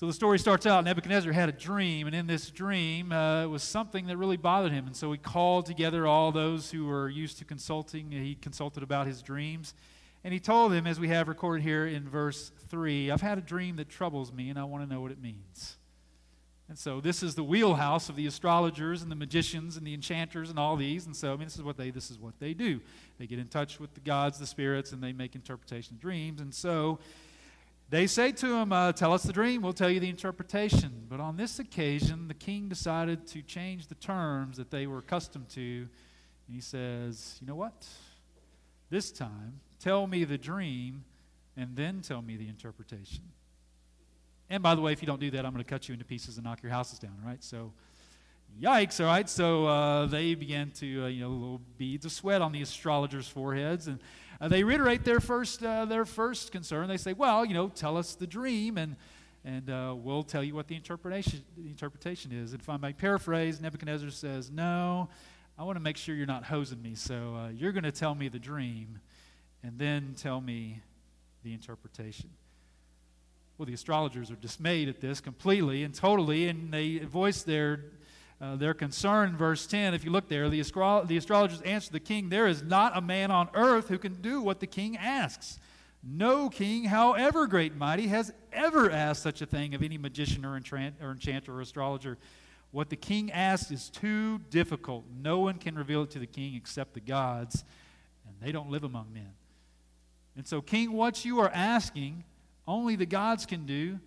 So 0.00 0.06
the 0.06 0.14
story 0.14 0.38
starts 0.38 0.64
out 0.64 0.82
Nebuchadnezzar 0.84 1.30
had 1.30 1.50
a 1.50 1.52
dream, 1.52 2.06
and 2.06 2.16
in 2.16 2.26
this 2.26 2.50
dream, 2.50 3.12
uh, 3.12 3.44
it 3.44 3.48
was 3.48 3.62
something 3.62 4.06
that 4.06 4.16
really 4.16 4.38
bothered 4.38 4.72
him. 4.72 4.86
And 4.86 4.96
so 4.96 5.12
he 5.12 5.18
called 5.18 5.66
together 5.66 6.06
all 6.06 6.32
those 6.32 6.70
who 6.70 6.86
were 6.86 7.10
used 7.10 7.36
to 7.40 7.44
consulting. 7.44 8.10
He 8.10 8.34
consulted 8.34 8.82
about 8.82 9.06
his 9.06 9.20
dreams. 9.20 9.74
And 10.24 10.32
he 10.32 10.40
told 10.40 10.72
them, 10.72 10.86
as 10.86 10.98
we 10.98 11.08
have 11.08 11.28
recorded 11.28 11.62
here 11.62 11.86
in 11.86 12.08
verse 12.08 12.50
3, 12.70 13.10
I've 13.10 13.20
had 13.20 13.36
a 13.36 13.42
dream 13.42 13.76
that 13.76 13.90
troubles 13.90 14.32
me, 14.32 14.48
and 14.48 14.58
I 14.58 14.64
want 14.64 14.88
to 14.88 14.90
know 14.90 15.02
what 15.02 15.12
it 15.12 15.20
means. 15.20 15.76
And 16.70 16.78
so 16.78 17.02
this 17.02 17.22
is 17.22 17.34
the 17.34 17.44
wheelhouse 17.44 18.08
of 18.08 18.16
the 18.16 18.26
astrologers 18.26 19.02
and 19.02 19.10
the 19.10 19.16
magicians 19.16 19.76
and 19.76 19.86
the 19.86 19.92
enchanters 19.92 20.48
and 20.48 20.58
all 20.58 20.76
these. 20.76 21.04
And 21.04 21.14
so 21.14 21.34
I 21.34 21.36
mean 21.36 21.44
this 21.48 21.56
is 21.56 21.62
what 21.62 21.76
they 21.76 21.90
this 21.90 22.10
is 22.10 22.18
what 22.18 22.38
they 22.38 22.54
do. 22.54 22.80
They 23.18 23.26
get 23.26 23.38
in 23.38 23.48
touch 23.48 23.78
with 23.78 23.92
the 23.92 24.00
gods, 24.00 24.38
the 24.38 24.46
spirits, 24.46 24.92
and 24.92 25.02
they 25.02 25.12
make 25.12 25.34
interpretation 25.34 25.96
of 25.96 26.00
dreams. 26.00 26.40
And 26.40 26.54
so 26.54 27.00
they 27.90 28.06
say 28.06 28.30
to 28.32 28.46
him, 28.54 28.72
uh, 28.72 28.92
Tell 28.92 29.12
us 29.12 29.24
the 29.24 29.32
dream, 29.32 29.62
we'll 29.62 29.72
tell 29.72 29.90
you 29.90 30.00
the 30.00 30.08
interpretation. 30.08 31.06
But 31.08 31.20
on 31.20 31.36
this 31.36 31.58
occasion, 31.58 32.28
the 32.28 32.34
king 32.34 32.68
decided 32.68 33.26
to 33.28 33.42
change 33.42 33.88
the 33.88 33.96
terms 33.96 34.56
that 34.56 34.70
they 34.70 34.86
were 34.86 34.98
accustomed 34.98 35.48
to. 35.50 35.88
And 36.46 36.54
he 36.54 36.60
says, 36.60 37.36
You 37.40 37.48
know 37.48 37.56
what? 37.56 37.86
This 38.90 39.10
time, 39.10 39.60
tell 39.80 40.06
me 40.06 40.24
the 40.24 40.38
dream 40.38 41.04
and 41.56 41.76
then 41.76 42.00
tell 42.00 42.22
me 42.22 42.36
the 42.36 42.48
interpretation. 42.48 43.24
And 44.48 44.62
by 44.62 44.74
the 44.74 44.80
way, 44.80 44.92
if 44.92 45.02
you 45.02 45.06
don't 45.06 45.20
do 45.20 45.30
that, 45.32 45.44
I'm 45.44 45.52
going 45.52 45.64
to 45.64 45.68
cut 45.68 45.88
you 45.88 45.92
into 45.92 46.04
pieces 46.04 46.36
and 46.36 46.44
knock 46.44 46.62
your 46.62 46.72
houses 46.72 46.98
down, 46.98 47.16
right? 47.24 47.42
So, 47.42 47.72
yikes, 48.60 49.00
all 49.00 49.06
right? 49.06 49.28
So 49.28 49.66
uh, 49.66 50.06
they 50.06 50.34
began 50.34 50.70
to, 50.72 51.04
uh, 51.04 51.06
you 51.06 51.20
know, 51.20 51.30
little 51.30 51.60
beads 51.78 52.04
of 52.04 52.12
sweat 52.12 52.42
on 52.42 52.50
the 52.50 52.62
astrologers' 52.62 53.28
foreheads. 53.28 53.86
And 53.86 54.00
uh, 54.40 54.48
they 54.48 54.64
reiterate 54.64 55.04
their 55.04 55.20
first, 55.20 55.62
uh, 55.62 55.84
their 55.84 56.04
first 56.04 56.50
concern. 56.50 56.88
They 56.88 56.96
say, 56.96 57.12
well, 57.12 57.44
you 57.44 57.54
know, 57.54 57.68
tell 57.68 57.96
us 57.96 58.14
the 58.14 58.26
dream 58.26 58.78
and, 58.78 58.96
and 59.44 59.68
uh, 59.68 59.94
we'll 59.96 60.22
tell 60.22 60.42
you 60.42 60.54
what 60.54 60.66
the 60.68 60.76
interpretation, 60.76 61.42
the 61.56 61.68
interpretation 61.68 62.32
is. 62.32 62.52
And 62.52 62.62
if 62.62 62.68
I 62.68 62.76
may 62.76 62.92
paraphrase, 62.92 63.60
Nebuchadnezzar 63.60 64.10
says, 64.10 64.50
no, 64.50 65.08
I 65.58 65.64
want 65.64 65.76
to 65.76 65.80
make 65.80 65.98
sure 65.98 66.14
you're 66.14 66.26
not 66.26 66.44
hosing 66.44 66.80
me. 66.80 66.94
So 66.94 67.36
uh, 67.36 67.48
you're 67.48 67.72
going 67.72 67.84
to 67.84 67.92
tell 67.92 68.14
me 68.14 68.28
the 68.28 68.38
dream 68.38 69.00
and 69.62 69.78
then 69.78 70.14
tell 70.16 70.40
me 70.40 70.80
the 71.42 71.52
interpretation. 71.52 72.30
Well, 73.58 73.66
the 73.66 73.74
astrologers 73.74 74.30
are 74.30 74.36
dismayed 74.36 74.88
at 74.88 75.02
this 75.02 75.20
completely 75.20 75.84
and 75.84 75.94
totally, 75.94 76.48
and 76.48 76.72
they 76.72 76.98
voice 76.98 77.42
their, 77.42 77.84
uh, 78.40 78.56
their 78.56 78.74
concern. 78.74 79.36
Verse 79.36 79.66
10, 79.66 79.94
if 79.94 80.04
you 80.04 80.10
look 80.10 80.28
there, 80.28 80.48
the, 80.48 80.60
astro- 80.60 81.04
the 81.04 81.16
astrologers 81.16 81.60
answer 81.62 81.92
the 81.92 82.00
king, 82.00 82.28
There 82.28 82.46
is 82.46 82.62
not 82.62 82.96
a 82.96 83.00
man 83.00 83.30
on 83.30 83.48
earth 83.54 83.88
who 83.88 83.98
can 83.98 84.14
do 84.14 84.40
what 84.40 84.60
the 84.60 84.66
king 84.66 84.96
asks. 84.96 85.58
No 86.02 86.48
king, 86.48 86.84
however 86.84 87.46
great 87.46 87.72
and 87.72 87.78
mighty, 87.78 88.06
has 88.06 88.32
ever 88.52 88.90
asked 88.90 89.22
such 89.22 89.42
a 89.42 89.46
thing 89.46 89.74
of 89.74 89.82
any 89.82 89.98
magician 89.98 90.44
or, 90.46 90.56
enchant- 90.56 90.96
or 91.02 91.10
enchanter 91.10 91.54
or 91.54 91.60
astrologer. 91.60 92.16
What 92.70 92.88
the 92.88 92.96
king 92.96 93.30
asks 93.32 93.70
is 93.70 93.90
too 93.90 94.38
difficult. 94.50 95.04
No 95.20 95.40
one 95.40 95.58
can 95.58 95.74
reveal 95.74 96.04
it 96.04 96.10
to 96.12 96.18
the 96.18 96.26
king 96.26 96.54
except 96.54 96.94
the 96.94 97.00
gods, 97.00 97.64
and 98.26 98.34
they 98.40 98.52
don't 98.52 98.70
live 98.70 98.84
among 98.84 99.12
men. 99.12 99.32
And 100.36 100.46
so, 100.46 100.62
king, 100.62 100.92
what 100.92 101.24
you 101.24 101.40
are 101.40 101.50
asking 101.52 102.24
only 102.66 102.96
the 102.96 103.06
gods 103.06 103.44
can 103.44 103.66
do, 103.66 103.98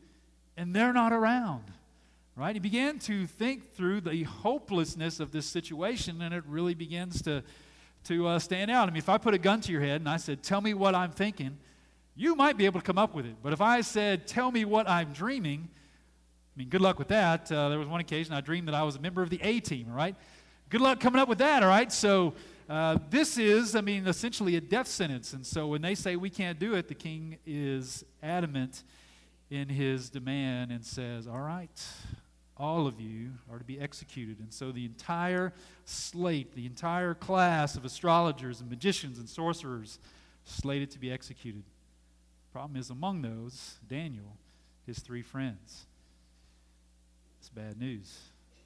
and 0.56 0.74
they're 0.74 0.94
not 0.94 1.12
around. 1.12 1.66
Right? 2.36 2.56
He 2.56 2.60
began 2.60 2.98
to 3.00 3.28
think 3.28 3.76
through 3.76 4.02
the 4.02 4.24
hopelessness 4.24 5.20
of 5.20 5.32
this 5.32 5.46
situation, 5.46 6.22
and 6.22 6.34
it 6.34 6.44
really 6.48 6.74
begins 6.74 7.22
to, 7.24 7.44
to 8.06 8.28
uh, 8.28 8.40
stand 8.40 8.72
out. 8.72 8.88
I 8.88 8.92
mean, 8.92 8.98
if 8.98 9.10
I 9.10 9.20
put 9.20 9.36
a 9.36 9.38
gun 9.38 9.62
to 9.62 9.72
your 9.72 9.82
head 9.82 10.02
and 10.02 10.10
I 10.10 10.18
said, 10.18 10.42
Tell 10.42 10.60
me 10.60 10.74
what 10.74 10.96
I'm 10.96 11.12
thinking, 11.12 11.58
you 12.16 12.36
might 12.36 12.58
be 12.58 12.66
able 12.66 12.80
to 12.80 12.86
come 12.86 12.98
up 12.98 13.14
with 13.14 13.28
it. 13.28 13.36
But 13.44 13.54
if 13.54 13.62
I 13.62 13.82
said, 13.82 14.28
Tell 14.28 14.52
me 14.52 14.66
what 14.66 14.90
I'm 14.90 15.14
dreaming, 15.14 15.70
I 15.70 16.58
mean, 16.58 16.70
good 16.70 16.82
luck 16.82 16.98
with 16.98 17.10
that. 17.10 17.52
Uh, 17.52 17.70
there 17.70 17.78
was 17.78 17.88
one 17.88 18.00
occasion 18.00 18.34
I 18.34 18.42
dreamed 18.42 18.68
that 18.68 18.76
I 18.76 18.84
was 18.84 18.96
a 18.96 19.00
member 19.00 19.22
of 19.22 19.30
the 19.30 19.40
A 19.44 19.60
team, 19.60 19.92
right? 19.92 20.16
Good 20.70 20.82
luck 20.82 21.00
coming 21.00 21.22
up 21.22 21.30
with 21.30 21.38
that, 21.38 21.62
all 21.62 21.70
right? 21.70 21.92
So, 21.92 22.34
uh, 22.70 22.98
this 23.10 23.38
is, 23.38 23.76
I 23.76 23.82
mean, 23.82 24.08
essentially 24.08 24.56
a 24.56 24.62
death 24.62 24.88
sentence. 24.88 25.34
And 25.34 25.46
so 25.46 25.68
when 25.68 25.82
they 25.82 25.96
say 25.96 26.16
we 26.16 26.30
can't 26.30 26.58
do 26.58 26.76
it, 26.76 26.88
the 26.88 26.96
king 26.96 27.38
is 27.46 28.06
adamant 28.24 28.84
in 29.50 29.70
his 29.70 30.10
demand 30.10 30.72
and 30.72 30.84
says, 30.84 31.28
All 31.28 31.42
right, 31.42 31.70
all 32.58 32.88
of 32.88 33.00
you 33.00 33.32
are 33.52 33.58
to 33.58 33.64
be 33.64 33.80
executed. 33.80 34.40
And 34.40 34.54
so 34.54 34.72
the 34.72 34.86
entire 34.86 35.54
slate, 35.86 36.56
the 36.56 36.66
entire 36.66 37.14
class 37.14 37.76
of 37.76 37.86
astrologers 37.86 38.62
and 38.62 38.70
magicians 38.70 39.18
and 39.20 39.28
sorcerers 39.28 40.00
slated 40.46 40.92
to 40.92 41.00
be 41.00 41.12
executed. 41.12 41.64
Problem 42.52 42.80
is, 42.80 42.90
among 42.90 43.24
those, 43.24 43.78
Daniel, 43.88 44.38
his 44.86 45.00
three 45.00 45.24
friends. 45.24 45.86
It's 47.40 47.50
bad 47.50 47.80
news. 47.80 48.20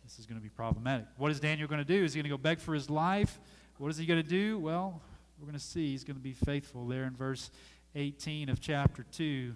This 0.03 0.19
is 0.19 0.25
going 0.25 0.39
to 0.39 0.43
be 0.43 0.49
problematic. 0.49 1.05
What 1.17 1.31
is 1.31 1.39
Daniel 1.39 1.67
going 1.67 1.83
to 1.83 1.85
do? 1.85 2.03
Is 2.03 2.13
he 2.13 2.19
going 2.19 2.29
to 2.29 2.37
go 2.37 2.37
beg 2.37 2.59
for 2.59 2.73
his 2.73 2.89
life? 2.89 3.39
What 3.77 3.89
is 3.89 3.97
he 3.97 4.05
going 4.05 4.21
to 4.21 4.27
do? 4.27 4.59
Well, 4.59 5.01
we're 5.39 5.45
going 5.45 5.57
to 5.57 5.63
see 5.63 5.91
he's 5.91 6.03
going 6.03 6.17
to 6.17 6.23
be 6.23 6.33
faithful 6.33 6.85
there 6.85 7.03
in 7.05 7.15
verse 7.15 7.51
18 7.95 8.49
of 8.49 8.59
chapter 8.59 9.05
2. 9.11 9.53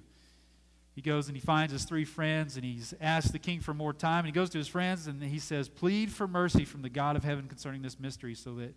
He 0.96 1.02
goes 1.02 1.28
and 1.28 1.38
he 1.38 1.42
finds 1.42 1.72
his 1.72 1.86
three 1.86 2.04
friends 2.04 2.58
and 2.58 2.66
he's 2.66 2.94
asked 3.00 3.32
the 3.32 3.40
king 3.40 3.62
for 3.62 3.74
more 3.74 3.94
time. 3.94 4.20
And 4.20 4.28
he 4.28 4.32
goes 4.34 4.50
to 4.52 4.58
his 4.58 4.68
friends 4.68 5.08
and 5.08 5.24
he 5.24 5.40
says, 5.40 5.70
Plead 5.70 6.12
for 6.12 6.28
mercy 6.28 6.66
from 6.66 6.82
the 6.82 6.90
God 6.90 7.16
of 7.16 7.24
heaven 7.24 7.48
concerning 7.48 7.82
this 7.82 8.00
mystery 8.00 8.36
so 8.36 8.56
that 8.56 8.76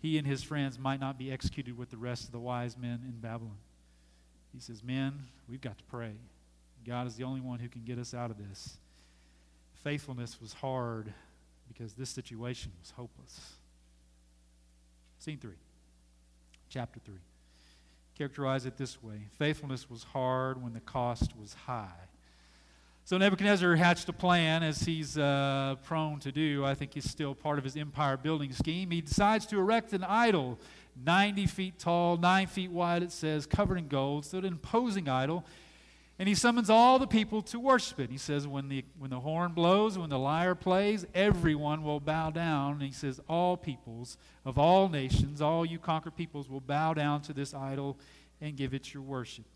he 0.00 0.16
and 0.18 0.26
his 0.26 0.42
friends 0.42 0.78
might 0.78 1.00
not 1.00 1.18
be 1.18 1.30
executed 1.30 1.76
with 1.76 1.90
the 1.90 1.96
rest 1.96 2.24
of 2.24 2.32
the 2.32 2.38
wise 2.38 2.76
men 2.78 3.00
in 3.06 3.20
Babylon. 3.20 3.58
He 4.52 4.60
says, 4.60 4.82
Men, 4.82 5.26
we've 5.48 5.60
got 5.60 5.78
to 5.78 5.84
pray. 5.84 6.12
God 6.86 7.06
is 7.06 7.16
the 7.16 7.24
only 7.24 7.40
one 7.40 7.58
who 7.58 7.68
can 7.68 7.82
get 7.84 7.98
us 7.98 8.12
out 8.12 8.30
of 8.30 8.38
this. 8.38 8.76
Faithfulness 9.84 10.40
was 10.40 10.52
hard 10.54 11.12
because 11.68 11.92
this 11.92 12.10
situation 12.10 12.72
was 12.80 12.90
hopeless. 12.90 13.54
Scene 15.18 15.38
three, 15.38 15.52
chapter 16.68 16.98
three. 17.04 17.20
Characterize 18.16 18.66
it 18.66 18.76
this 18.76 19.02
way 19.02 19.26
faithfulness 19.38 19.88
was 19.88 20.02
hard 20.02 20.62
when 20.62 20.72
the 20.72 20.80
cost 20.80 21.32
was 21.40 21.54
high. 21.54 22.08
So 23.04 23.18
Nebuchadnezzar 23.18 23.74
hatched 23.74 24.08
a 24.08 24.12
plan, 24.12 24.62
as 24.62 24.82
he's 24.82 25.18
uh, 25.18 25.74
prone 25.82 26.20
to 26.20 26.30
do. 26.30 26.64
I 26.64 26.74
think 26.74 26.94
he's 26.94 27.10
still 27.10 27.34
part 27.34 27.58
of 27.58 27.64
his 27.64 27.76
empire 27.76 28.16
building 28.16 28.52
scheme. 28.52 28.92
He 28.92 29.00
decides 29.00 29.44
to 29.46 29.58
erect 29.58 29.92
an 29.92 30.04
idol, 30.04 30.60
90 31.04 31.46
feet 31.46 31.78
tall, 31.80 32.16
9 32.16 32.46
feet 32.46 32.70
wide, 32.70 33.02
it 33.02 33.10
says, 33.10 33.44
covered 33.44 33.78
in 33.78 33.88
gold. 33.88 34.24
So 34.24 34.38
an 34.38 34.44
imposing 34.44 35.08
idol. 35.08 35.44
And 36.18 36.28
he 36.28 36.34
summons 36.34 36.70
all 36.70 36.98
the 36.98 37.06
people 37.06 37.42
to 37.42 37.58
worship 37.58 37.98
it. 37.98 38.10
He 38.10 38.18
says, 38.18 38.46
when 38.46 38.68
the, 38.68 38.84
when 38.98 39.10
the 39.10 39.20
horn 39.20 39.52
blows, 39.52 39.98
when 39.98 40.10
the 40.10 40.18
lyre 40.18 40.54
plays, 40.54 41.04
everyone 41.14 41.82
will 41.82 42.00
bow 42.00 42.30
down. 42.30 42.74
And 42.74 42.82
he 42.82 42.92
says, 42.92 43.20
all 43.28 43.56
peoples 43.56 44.18
of 44.44 44.58
all 44.58 44.88
nations, 44.88 45.40
all 45.40 45.64
you 45.64 45.78
conquered 45.78 46.14
peoples, 46.14 46.48
will 46.48 46.60
bow 46.60 46.94
down 46.94 47.22
to 47.22 47.32
this 47.32 47.54
idol 47.54 47.98
and 48.40 48.56
give 48.56 48.74
it 48.74 48.92
your 48.92 49.02
worship. 49.02 49.46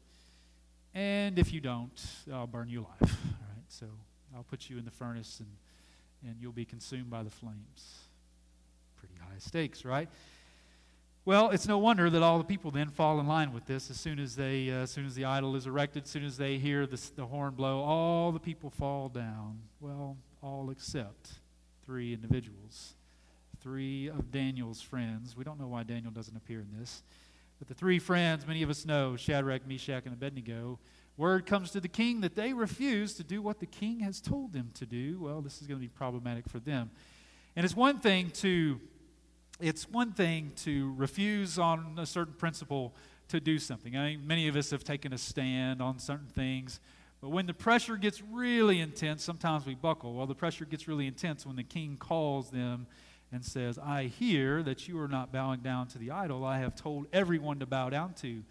And 0.95 1.39
if 1.39 1.53
you 1.53 1.61
don't, 1.61 2.01
I'll 2.33 2.47
burn 2.47 2.69
you 2.69 2.81
alive. 2.81 2.97
All 3.03 3.09
right, 3.09 3.65
so 3.69 3.87
I'll 4.35 4.45
put 4.45 4.71
you 4.71 4.79
in 4.79 4.85
the 4.85 4.91
furnace 4.91 5.41
and, 5.41 6.31
and 6.31 6.41
you'll 6.41 6.53
be 6.53 6.65
consumed 6.65 7.11
by 7.11 7.23
the 7.23 7.31
flames. 7.31 8.09
Pretty 8.97 9.15
high 9.21 9.39
stakes, 9.39 9.85
right? 9.85 10.09
Well, 11.26 11.50
it's 11.50 11.66
no 11.66 11.76
wonder 11.78 12.09
that 12.09 12.23
all 12.23 12.38
the 12.38 12.45
people 12.45 12.71
then 12.71 12.88
fall 12.88 13.18
in 13.18 13.26
line 13.26 13.52
with 13.52 13.66
this. 13.66 13.90
As 13.90 13.99
soon 13.99 14.21
as 14.21 14.37
they, 14.37 14.71
uh, 14.71 14.83
as 14.85 14.92
soon 14.92 15.06
as 15.06 15.16
the 15.16 15.25
idol 15.25 15.56
is 15.56 15.66
erected, 15.66 16.04
as 16.04 16.11
soon 16.11 16.25
as 16.25 16.37
they 16.37 16.56
hear 16.56 16.87
the, 16.87 17.02
the 17.16 17.26
horn 17.26 17.54
blow, 17.54 17.80
all 17.80 18.30
the 18.30 18.38
people 18.38 18.71
fall 18.71 19.09
down. 19.09 19.59
Well, 19.80 20.16
all 20.40 20.71
except 20.71 21.33
three 21.85 22.14
individuals, 22.14 22.95
three 23.61 24.06
of 24.06 24.30
Daniel's 24.30 24.80
friends. 24.80 25.37
We 25.37 25.42
don't 25.42 25.59
know 25.59 25.66
why 25.66 25.83
Daniel 25.83 26.12
doesn't 26.12 26.37
appear 26.37 26.61
in 26.61 26.68
this, 26.78 27.02
but 27.59 27.66
the 27.66 27.75
three 27.75 27.99
friends, 27.99 28.47
many 28.47 28.62
of 28.62 28.71
us 28.71 28.87
know, 28.87 29.16
Shadrach, 29.16 29.66
Meshach, 29.66 30.04
and 30.04 30.14
Abednego. 30.14 30.78
Word 31.16 31.45
comes 31.45 31.73
to 31.73 31.80
the 31.80 31.88
king 31.88 32.21
that 32.21 32.37
they 32.37 32.52
refuse 32.52 33.14
to 33.14 33.25
do 33.25 33.42
what 33.42 33.59
the 33.59 33.66
king 33.66 33.99
has 33.99 34.21
told 34.21 34.52
them 34.52 34.71
to 34.75 34.87
do. 34.87 35.18
Well, 35.21 35.40
this 35.40 35.61
is 35.61 35.66
going 35.66 35.80
to 35.80 35.85
be 35.85 35.88
problematic 35.88 36.49
for 36.49 36.61
them. 36.61 36.88
And 37.56 37.64
it's 37.64 37.75
one 37.75 37.99
thing 37.99 38.30
to 38.42 38.78
it's 39.61 39.89
one 39.89 40.13
thing 40.13 40.53
to 40.57 40.93
refuse 40.97 41.59
on 41.59 41.97
a 41.99 42.07
certain 42.07 42.35
principle 42.35 42.95
to 43.29 43.41
do 43.41 43.59
something. 43.59 43.97
I 43.97 44.11
mean, 44.11 44.27
many 44.27 44.49
of 44.49 44.57
us 44.57 44.71
have 44.71 44.85
taken 44.85 45.13
a 45.13 45.19
stand 45.19 45.81
on 45.81 45.99
certain 45.99 46.29
things, 46.29 46.81
but 47.21 47.31
when 47.31 47.47
the 47.47 47.55
pressure 47.55 47.97
gets 47.97 48.23
really 48.23 48.81
intense, 48.81 49.25
sometimes 49.25 49.67
we 49.67 49.75
buckle. 49.75 50.15
Well, 50.15 50.27
the 50.27 50.35
pressure 50.35 50.65
gets 50.65 50.87
really 50.87 51.07
intense 51.07 51.47
when 51.47 51.57
the 51.57 51.65
king 51.65 51.97
calls 51.97 52.51
them 52.51 52.87
and 53.33 53.45
says, 53.45 53.79
I 53.79 54.05
hear 54.05 54.63
that 54.63 54.87
you 54.87 55.01
are 55.01 55.09
not 55.09 55.33
bowing 55.33 55.61
down 55.61 55.89
to 55.89 55.99
the 55.99 56.11
idol 56.13 56.45
I 56.45 56.59
have 56.59 56.77
told 56.77 57.07
everyone 57.13 57.59
to 57.59 57.67
bow 57.67 57.91
down 57.91 58.15
to. 58.15 58.43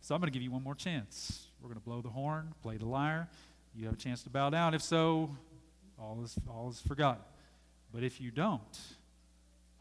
So 0.00 0.14
I'm 0.14 0.20
going 0.20 0.30
to 0.30 0.34
give 0.34 0.42
you 0.42 0.50
one 0.50 0.62
more 0.62 0.74
chance. 0.74 1.46
We're 1.62 1.68
going 1.68 1.80
to 1.80 1.84
blow 1.84 2.02
the 2.02 2.10
horn, 2.10 2.52
play 2.62 2.76
the 2.76 2.86
lyre. 2.86 3.28
You 3.74 3.86
have 3.86 3.94
a 3.94 3.98
chance 3.98 4.22
to 4.24 4.30
bow 4.30 4.50
down. 4.50 4.74
If 4.74 4.82
so, 4.82 5.30
all 5.98 6.20
is, 6.22 6.36
all 6.48 6.68
is 6.68 6.80
forgotten. 6.80 7.22
But 7.92 8.02
if 8.02 8.20
you 8.20 8.30
don't, 8.30 8.78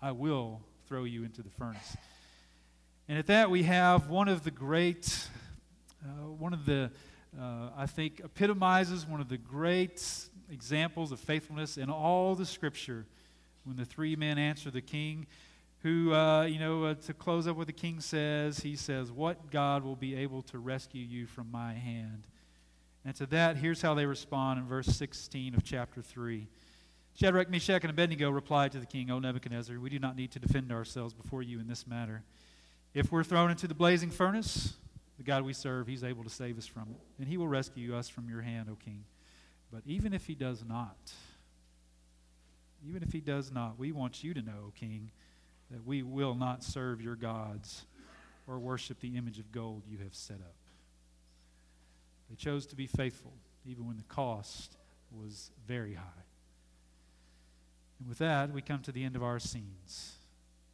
I 0.02 0.12
will 0.12 0.62
throw 0.88 1.06
you 1.06 1.24
into 1.24 1.42
the 1.42 1.50
furnace. 1.50 1.98
And 3.10 3.18
at 3.18 3.28
that, 3.28 3.50
we 3.50 3.64
have 3.64 4.10
one 4.10 4.28
of 4.28 4.44
the 4.44 4.52
great, 4.52 5.28
uh, 6.04 6.30
one 6.30 6.54
of 6.54 6.66
the, 6.66 6.92
uh, 7.40 7.70
I 7.76 7.88
think, 7.88 8.22
epitomizes 8.24 9.06
one 9.06 9.22
of 9.22 9.30
the 9.30 9.38
great 9.38 10.06
examples 10.52 11.12
of 11.12 11.20
faithfulness 11.20 11.78
in 11.78 11.90
all 11.90 12.36
the 12.36 12.46
scripture. 12.46 13.06
When 13.64 13.76
the 13.76 13.86
three 13.86 14.16
men 14.16 14.38
answer 14.38 14.70
the 14.70 14.82
king, 14.82 15.26
who, 15.84 16.14
uh, 16.14 16.44
you 16.44 16.60
know, 16.60 16.86
uh, 16.86 16.94
to 17.06 17.14
close 17.14 17.48
up 17.48 17.58
what 17.58 17.68
the 17.68 17.74
king 17.74 18.00
says, 18.00 18.60
he 18.60 18.76
says, 18.76 19.12
What 19.12 19.52
God 19.52 19.84
will 19.84 19.96
be 19.96 20.16
able 20.16 20.42
to 20.44 20.60
rescue 20.60 21.04
you 21.04 21.26
from 21.26 21.52
my 21.52 21.74
hand? 21.74 22.28
And 23.04 23.16
to 23.16 23.26
that, 23.28 23.58
here's 23.58 23.82
how 23.82 23.94
they 23.94 24.06
respond 24.06 24.60
in 24.60 24.68
verse 24.68 24.88
16 24.88 25.56
of 25.56 25.64
chapter 25.64 26.02
3. 26.02 26.48
Shadrach, 27.20 27.50
Meshach, 27.50 27.84
and 27.84 27.90
Abednego 27.90 28.30
replied 28.30 28.74
to 28.74 28.80
the 28.80 28.86
king, 28.86 29.10
O 29.10 29.18
Nebuchadnezzar, 29.18 29.80
we 29.80 29.90
do 29.90 29.98
not 29.98 30.16
need 30.16 30.30
to 30.34 30.40
defend 30.40 30.72
ourselves 30.72 31.16
before 31.16 31.42
you 31.42 31.60
in 31.60 31.68
this 31.68 31.88
matter. 31.88 32.22
If 32.94 33.12
we're 33.12 33.24
thrown 33.24 33.50
into 33.50 33.68
the 33.68 33.74
blazing 33.74 34.12
furnace, 34.12 34.76
the 35.18 35.24
God 35.24 35.44
we 35.44 35.54
serve, 35.54 35.88
he's 35.88 36.04
able 36.04 36.24
to 36.24 36.30
save 36.30 36.60
us 36.60 36.68
from 36.68 36.90
it, 36.92 37.00
and 37.18 37.28
he 37.28 37.38
will 37.38 37.48
rescue 37.48 37.96
us 37.96 38.08
from 38.08 38.30
your 38.30 38.42
hand, 38.42 38.70
O 38.70 38.76
king. 38.76 39.04
But 39.74 39.82
even 39.88 40.14
if 40.14 40.28
he 40.28 40.36
does 40.36 40.64
not, 40.64 41.12
even 42.88 43.02
if 43.02 43.12
he 43.12 43.20
does 43.20 43.52
not, 43.52 43.80
we 43.80 43.92
want 43.92 44.24
you 44.24 44.36
to 44.36 44.42
know, 44.44 44.66
O 44.68 44.74
king, 44.76 45.10
that 45.72 45.84
we 45.88 46.04
will 46.04 46.36
not 46.36 46.64
serve 46.64 47.02
your 47.02 47.16
gods 47.16 47.86
or 48.46 48.60
worship 48.60 49.00
the 49.00 49.18
image 49.18 49.40
of 49.40 49.52
gold 49.52 49.82
you 49.90 49.98
have 50.04 50.14
set 50.14 50.38
up. 50.38 50.56
They 52.30 52.36
chose 52.36 52.68
to 52.68 52.76
be 52.76 52.86
faithful, 52.86 53.34
even 53.66 53.88
when 53.88 53.98
the 53.98 54.04
cost 54.04 54.78
was 55.12 55.50
very 55.68 55.96
high. 55.96 56.04
And 58.00 58.08
with 58.08 58.20
that, 58.20 58.52
we 58.52 58.62
come 58.62 58.82
to 58.84 58.92
the 58.92 59.04
end 59.04 59.16
of 59.16 59.24
our 59.24 59.40
scenes. 59.40 60.14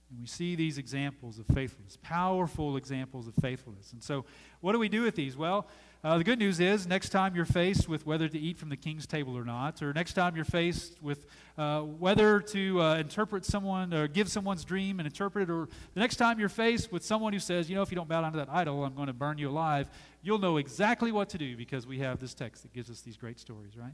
And 0.09 0.19
we 0.19 0.27
see 0.27 0.55
these 0.55 0.77
examples 0.77 1.39
of 1.39 1.47
faithfulness, 1.47 1.97
powerful 2.01 2.77
examples 2.77 3.27
of 3.27 3.33
faithfulness. 3.35 3.93
And 3.93 4.03
so, 4.03 4.25
what 4.61 4.73
do 4.73 4.79
we 4.79 4.89
do 4.89 5.01
with 5.01 5.15
these? 5.15 5.35
Well, 5.35 5.67
uh, 6.03 6.17
the 6.17 6.23
good 6.23 6.37
news 6.37 6.59
is, 6.59 6.85
next 6.85 7.09
time 7.09 7.33
you're 7.33 7.45
faced 7.45 7.87
with 7.87 8.05
whether 8.05 8.27
to 8.27 8.37
eat 8.37 8.57
from 8.57 8.67
the 8.67 8.75
king's 8.75 9.07
table 9.07 9.37
or 9.37 9.45
not, 9.45 9.81
or 9.81 9.93
next 9.93 10.13
time 10.13 10.35
you're 10.35 10.43
faced 10.43 11.01
with 11.01 11.25
uh, 11.57 11.79
whether 11.79 12.41
to 12.41 12.81
uh, 12.81 12.95
interpret 12.97 13.45
someone 13.45 13.93
or 13.93 14.07
give 14.07 14.29
someone's 14.29 14.65
dream 14.65 14.99
and 14.99 15.07
interpret 15.07 15.49
it, 15.49 15.51
or 15.51 15.69
the 15.93 15.99
next 15.99 16.17
time 16.17 16.39
you're 16.39 16.49
faced 16.49 16.91
with 16.91 17.05
someone 17.05 17.31
who 17.31 17.39
says, 17.39 17.69
you 17.69 17.75
know, 17.75 17.81
if 17.81 17.89
you 17.89 17.95
don't 17.95 18.09
bow 18.09 18.21
down 18.21 18.33
to 18.33 18.37
that 18.37 18.49
idol, 18.51 18.83
I'm 18.83 18.93
going 18.93 19.07
to 19.07 19.13
burn 19.13 19.37
you 19.37 19.49
alive, 19.49 19.89
you'll 20.21 20.39
know 20.39 20.57
exactly 20.57 21.11
what 21.11 21.29
to 21.29 21.37
do 21.37 21.55
because 21.55 21.87
we 21.87 21.99
have 21.99 22.19
this 22.19 22.33
text 22.33 22.63
that 22.63 22.73
gives 22.73 22.91
us 22.91 22.99
these 22.99 23.15
great 23.15 23.39
stories, 23.39 23.77
right? 23.77 23.93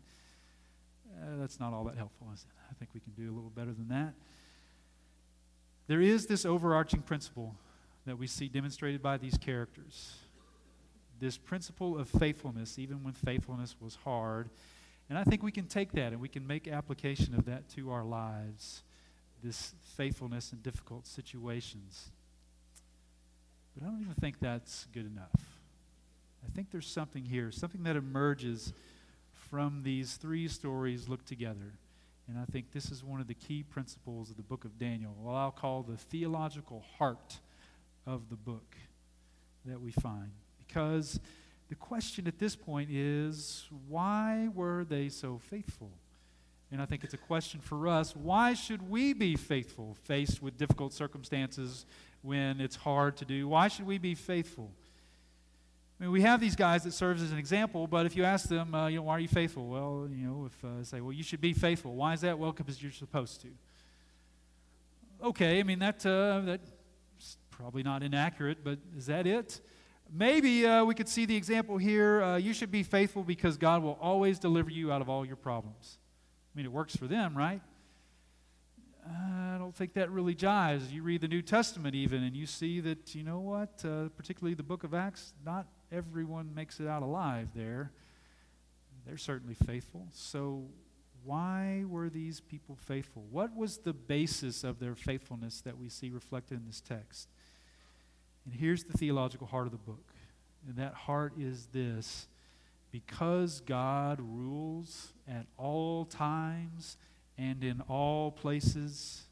Uh, 1.21 1.37
that's 1.39 1.59
not 1.59 1.73
all 1.73 1.83
that 1.85 1.97
helpful, 1.97 2.27
is 2.33 2.41
it? 2.41 2.55
I 2.69 2.73
think 2.75 2.91
we 2.93 2.99
can 2.99 3.13
do 3.13 3.31
a 3.31 3.33
little 3.33 3.49
better 3.49 3.73
than 3.73 3.89
that. 3.89 4.13
There 5.87 6.01
is 6.01 6.27
this 6.27 6.45
overarching 6.45 7.01
principle 7.01 7.55
that 8.05 8.17
we 8.17 8.27
see 8.27 8.47
demonstrated 8.47 9.01
by 9.01 9.17
these 9.17 9.37
characters 9.37 10.13
this 11.19 11.37
principle 11.37 11.97
of 11.97 12.07
faithfulness, 12.07 12.79
even 12.79 13.03
when 13.03 13.13
faithfulness 13.13 13.75
was 13.79 13.97
hard. 14.03 14.49
And 15.09 15.17
I 15.17 15.23
think 15.23 15.43
we 15.43 15.51
can 15.51 15.65
take 15.65 15.91
that 15.93 16.11
and 16.11 16.21
we 16.21 16.29
can 16.29 16.45
make 16.45 16.67
application 16.67 17.35
of 17.35 17.45
that 17.45 17.67
to 17.75 17.91
our 17.91 18.03
lives, 18.03 18.83
this 19.43 19.73
faithfulness 19.97 20.53
in 20.53 20.59
difficult 20.59 21.07
situations. 21.07 22.11
But 23.75 23.83
I 23.85 23.89
don't 23.89 24.01
even 24.01 24.13
think 24.15 24.39
that's 24.39 24.87
good 24.93 25.05
enough. 25.05 25.31
I 26.45 26.51
think 26.55 26.71
there's 26.71 26.87
something 26.87 27.25
here, 27.25 27.51
something 27.51 27.83
that 27.83 27.95
emerges 27.95 28.73
from 29.49 29.83
these 29.83 30.15
three 30.15 30.47
stories 30.47 31.07
looked 31.07 31.27
together. 31.27 31.73
And 32.27 32.37
I 32.37 32.45
think 32.45 32.71
this 32.71 32.91
is 32.91 33.03
one 33.03 33.19
of 33.19 33.27
the 33.27 33.33
key 33.33 33.63
principles 33.63 34.29
of 34.29 34.37
the 34.37 34.43
book 34.43 34.63
of 34.65 34.77
Daniel, 34.77 35.15
what 35.19 35.33
I'll 35.33 35.51
call 35.51 35.83
the 35.83 35.97
theological 35.97 36.83
heart 36.97 37.39
of 38.05 38.29
the 38.29 38.35
book 38.35 38.75
that 39.65 39.81
we 39.81 39.91
find 39.91 40.31
because 40.69 41.19
the 41.67 41.75
question 41.75 42.27
at 42.27 42.37
this 42.39 42.55
point 42.55 42.89
is 42.91 43.67
why 43.87 44.49
were 44.53 44.85
they 44.85 45.09
so 45.09 45.39
faithful? 45.49 45.91
And 46.71 46.81
I 46.81 46.85
think 46.85 47.03
it's 47.03 47.15
a 47.15 47.17
question 47.17 47.59
for 47.59 47.87
us 47.87 48.15
why 48.15 48.53
should 48.53 48.89
we 48.89 49.13
be 49.13 49.35
faithful 49.35 49.97
faced 50.03 50.41
with 50.41 50.57
difficult 50.57 50.93
circumstances 50.93 51.85
when 52.21 52.61
it's 52.61 52.75
hard 52.75 53.17
to 53.17 53.25
do? 53.25 53.47
Why 53.47 53.67
should 53.67 53.87
we 53.87 53.97
be 53.97 54.15
faithful? 54.15 54.71
I 55.99 56.03
mean, 56.03 56.11
we 56.13 56.21
have 56.21 56.39
these 56.39 56.55
guys 56.55 56.83
that 56.83 56.93
serves 56.93 57.21
as 57.21 57.33
an 57.33 57.37
example, 57.37 57.85
but 57.85 58.05
if 58.05 58.15
you 58.15 58.23
ask 58.23 58.47
them, 58.47 58.73
uh, 58.73 58.87
you 58.87 58.97
know, 58.97 59.03
why 59.03 59.17
are 59.17 59.19
you 59.19 59.27
faithful? 59.27 59.67
Well, 59.67 60.07
you 60.09 60.27
know, 60.27 60.45
if 60.45 60.63
uh, 60.63 60.81
say, 60.83 61.01
well, 61.01 61.11
you 61.11 61.23
should 61.23 61.41
be 61.41 61.51
faithful. 61.51 61.93
Why 61.93 62.13
is 62.13 62.21
that? 62.21 62.39
Well, 62.39 62.53
because 62.53 62.81
you're 62.81 62.93
supposed 62.93 63.41
to. 63.41 63.49
Okay, 65.21 65.59
I 65.59 65.63
mean 65.63 65.79
that 65.79 66.05
uh, 66.05 66.39
that's 66.45 67.37
probably 67.51 67.83
not 67.83 68.01
inaccurate, 68.01 68.63
but 68.63 68.79
is 68.97 69.07
that 69.07 69.27
it? 69.27 69.59
Maybe 70.11 70.65
uh, 70.65 70.85
we 70.85 70.95
could 70.95 71.09
see 71.09 71.25
the 71.25 71.35
example 71.35 71.77
here. 71.77 72.23
Uh, 72.23 72.37
you 72.37 72.53
should 72.53 72.71
be 72.71 72.83
faithful 72.83 73.23
because 73.23 73.57
God 73.57 73.83
will 73.83 73.97
always 74.01 74.39
deliver 74.39 74.69
you 74.69 74.93
out 74.93 75.01
of 75.01 75.09
all 75.09 75.25
your 75.25 75.35
problems. 75.35 75.97
I 76.53 76.57
mean, 76.57 76.65
it 76.65 76.71
works 76.71 76.95
for 76.95 77.07
them, 77.07 77.37
right? 77.37 77.61
I 79.05 79.57
don't 79.59 79.75
think 79.75 79.93
that 79.93 80.09
really 80.11 80.35
jives. 80.35 80.89
You 80.91 81.03
read 81.03 81.19
the 81.19 81.27
New 81.27 81.41
Testament 81.41 81.93
even, 81.93 82.23
and 82.23 82.35
you 82.35 82.45
see 82.45 82.79
that, 82.79 83.13
you 83.13 83.23
know 83.23 83.39
what, 83.39 83.83
uh, 83.83 84.07
particularly 84.15 84.53
the 84.53 84.63
book 84.63 84.85
of 84.85 84.93
Acts, 84.93 85.33
not 85.45 85.67
everyone 85.91 86.53
makes 86.53 86.79
it 86.79 86.87
out 86.87 87.03
alive 87.03 87.49
there. 87.55 87.91
They're 89.05 89.17
certainly 89.17 89.55
faithful. 89.55 90.07
So, 90.11 90.65
why 91.23 91.83
were 91.87 92.09
these 92.09 92.39
people 92.39 92.75
faithful? 92.75 93.25
What 93.29 93.55
was 93.55 93.79
the 93.79 93.93
basis 93.93 94.63
of 94.63 94.79
their 94.79 94.95
faithfulness 94.95 95.61
that 95.61 95.77
we 95.77 95.89
see 95.89 96.09
reflected 96.09 96.59
in 96.59 96.65
this 96.65 96.79
text? 96.79 97.27
And 98.45 98.53
here's 98.53 98.85
the 98.85 98.97
theological 98.97 99.47
heart 99.47 99.65
of 99.65 99.71
the 99.71 99.77
book. 99.77 100.13
And 100.67 100.77
that 100.77 100.93
heart 100.93 101.33
is 101.37 101.67
this 101.67 102.27
because 102.91 103.59
God 103.61 104.19
rules 104.21 105.13
at 105.27 105.45
all 105.57 106.05
times 106.05 106.97
and 107.37 107.63
in 107.63 107.81
all 107.81 108.31
places, 108.31 109.23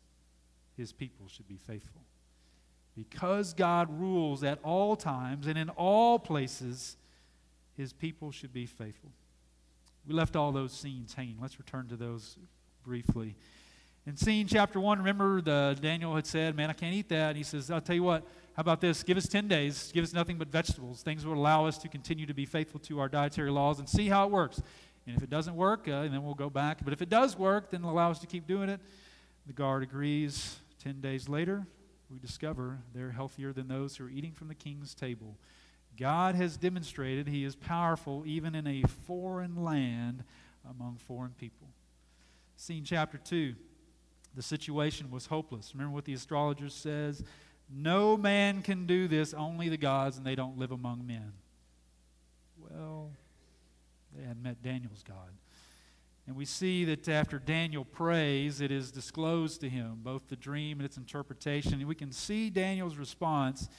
his 0.75 0.93
people 0.93 1.27
should 1.27 1.47
be 1.47 1.57
faithful. 1.57 2.06
Because 2.97 3.53
God 3.53 3.99
rules 3.99 4.43
at 4.43 4.57
all 4.63 4.95
times 4.95 5.45
and 5.45 5.55
in 5.55 5.69
all 5.69 6.17
places, 6.17 6.97
his 7.77 7.93
people 7.93 8.31
should 8.31 8.51
be 8.51 8.65
faithful. 8.65 9.11
We 10.07 10.15
left 10.15 10.35
all 10.35 10.51
those 10.51 10.71
scenes 10.71 11.13
hanging. 11.13 11.37
Let's 11.39 11.59
return 11.59 11.87
to 11.89 11.95
those 11.95 12.37
briefly. 12.83 13.35
In 14.07 14.17
scene 14.17 14.47
chapter 14.47 14.79
1, 14.79 14.97
remember 14.97 15.41
the 15.41 15.77
Daniel 15.79 16.15
had 16.15 16.25
said, 16.25 16.55
Man, 16.55 16.71
I 16.71 16.73
can't 16.73 16.95
eat 16.95 17.09
that. 17.09 17.29
And 17.29 17.37
he 17.37 17.43
says, 17.43 17.69
I'll 17.69 17.81
tell 17.81 17.95
you 17.95 18.03
what, 18.03 18.23
how 18.55 18.61
about 18.61 18.81
this? 18.81 19.03
Give 19.03 19.17
us 19.17 19.27
10 19.27 19.47
days, 19.47 19.91
give 19.93 20.03
us 20.03 20.13
nothing 20.13 20.39
but 20.39 20.47
vegetables. 20.47 21.03
Things 21.03 21.23
will 21.23 21.35
allow 21.35 21.67
us 21.67 21.77
to 21.79 21.87
continue 21.87 22.25
to 22.25 22.33
be 22.33 22.45
faithful 22.47 22.79
to 22.81 22.99
our 22.99 23.09
dietary 23.09 23.51
laws 23.51 23.77
and 23.77 23.87
see 23.87 24.07
how 24.07 24.25
it 24.25 24.31
works. 24.31 24.59
And 25.05 25.15
if 25.15 25.21
it 25.21 25.29
doesn't 25.29 25.55
work, 25.55 25.87
uh, 25.87 26.03
then 26.03 26.23
we'll 26.23 26.33
go 26.33 26.49
back. 26.49 26.79
But 26.83 26.93
if 26.93 27.01
it 27.03 27.09
does 27.09 27.37
work, 27.37 27.69
then 27.69 27.81
it'll 27.81 27.91
allow 27.91 28.09
us 28.09 28.19
to 28.19 28.27
keep 28.27 28.47
doing 28.47 28.69
it. 28.69 28.79
The 29.45 29.53
guard 29.53 29.83
agrees. 29.83 30.57
10 30.79 31.01
days 31.01 31.27
later, 31.27 31.65
we 32.09 32.19
discover 32.19 32.79
they're 32.93 33.11
healthier 33.11 33.51
than 33.53 33.67
those 33.67 33.95
who 33.95 34.05
are 34.05 34.09
eating 34.09 34.31
from 34.31 34.47
the 34.47 34.55
king's 34.55 34.93
table. 34.93 35.37
God 35.97 36.35
has 36.35 36.57
demonstrated 36.57 37.27
he 37.27 37.43
is 37.43 37.55
powerful 37.55 38.23
even 38.25 38.55
in 38.55 38.67
a 38.67 38.83
foreign 39.05 39.63
land 39.63 40.23
among 40.69 40.97
foreign 40.97 41.33
people. 41.39 41.67
Scene 42.55 42.83
chapter 42.83 43.17
2. 43.17 43.55
The 44.35 44.41
situation 44.41 45.09
was 45.09 45.25
hopeless. 45.25 45.71
Remember 45.73 45.93
what 45.93 46.05
the 46.05 46.13
astrologer 46.13 46.69
says? 46.69 47.23
No 47.69 48.15
man 48.15 48.61
can 48.61 48.85
do 48.85 49.07
this, 49.07 49.33
only 49.33 49.67
the 49.69 49.77
gods, 49.77 50.17
and 50.17 50.25
they 50.25 50.35
don't 50.35 50.57
live 50.57 50.71
among 50.71 51.05
men. 51.05 51.33
Well, 52.57 53.11
they 54.15 54.25
had 54.25 54.41
met 54.41 54.61
Daniel's 54.61 55.03
God. 55.03 55.31
And 56.27 56.35
we 56.35 56.43
see 56.43 56.83
that 56.85 57.07
after 57.07 57.39
Daniel 57.39 57.85
prays, 57.85 58.59
it 58.59 58.69
is 58.69 58.91
disclosed 58.91 59.61
to 59.61 59.69
him, 59.69 60.01
both 60.03 60.27
the 60.27 60.35
dream 60.35 60.79
and 60.79 60.85
its 60.85 60.97
interpretation. 60.97 61.75
And 61.75 61.85
we 61.85 61.95
can 61.95 62.11
see 62.11 62.49
Daniel's 62.49 62.97
response 62.97 63.69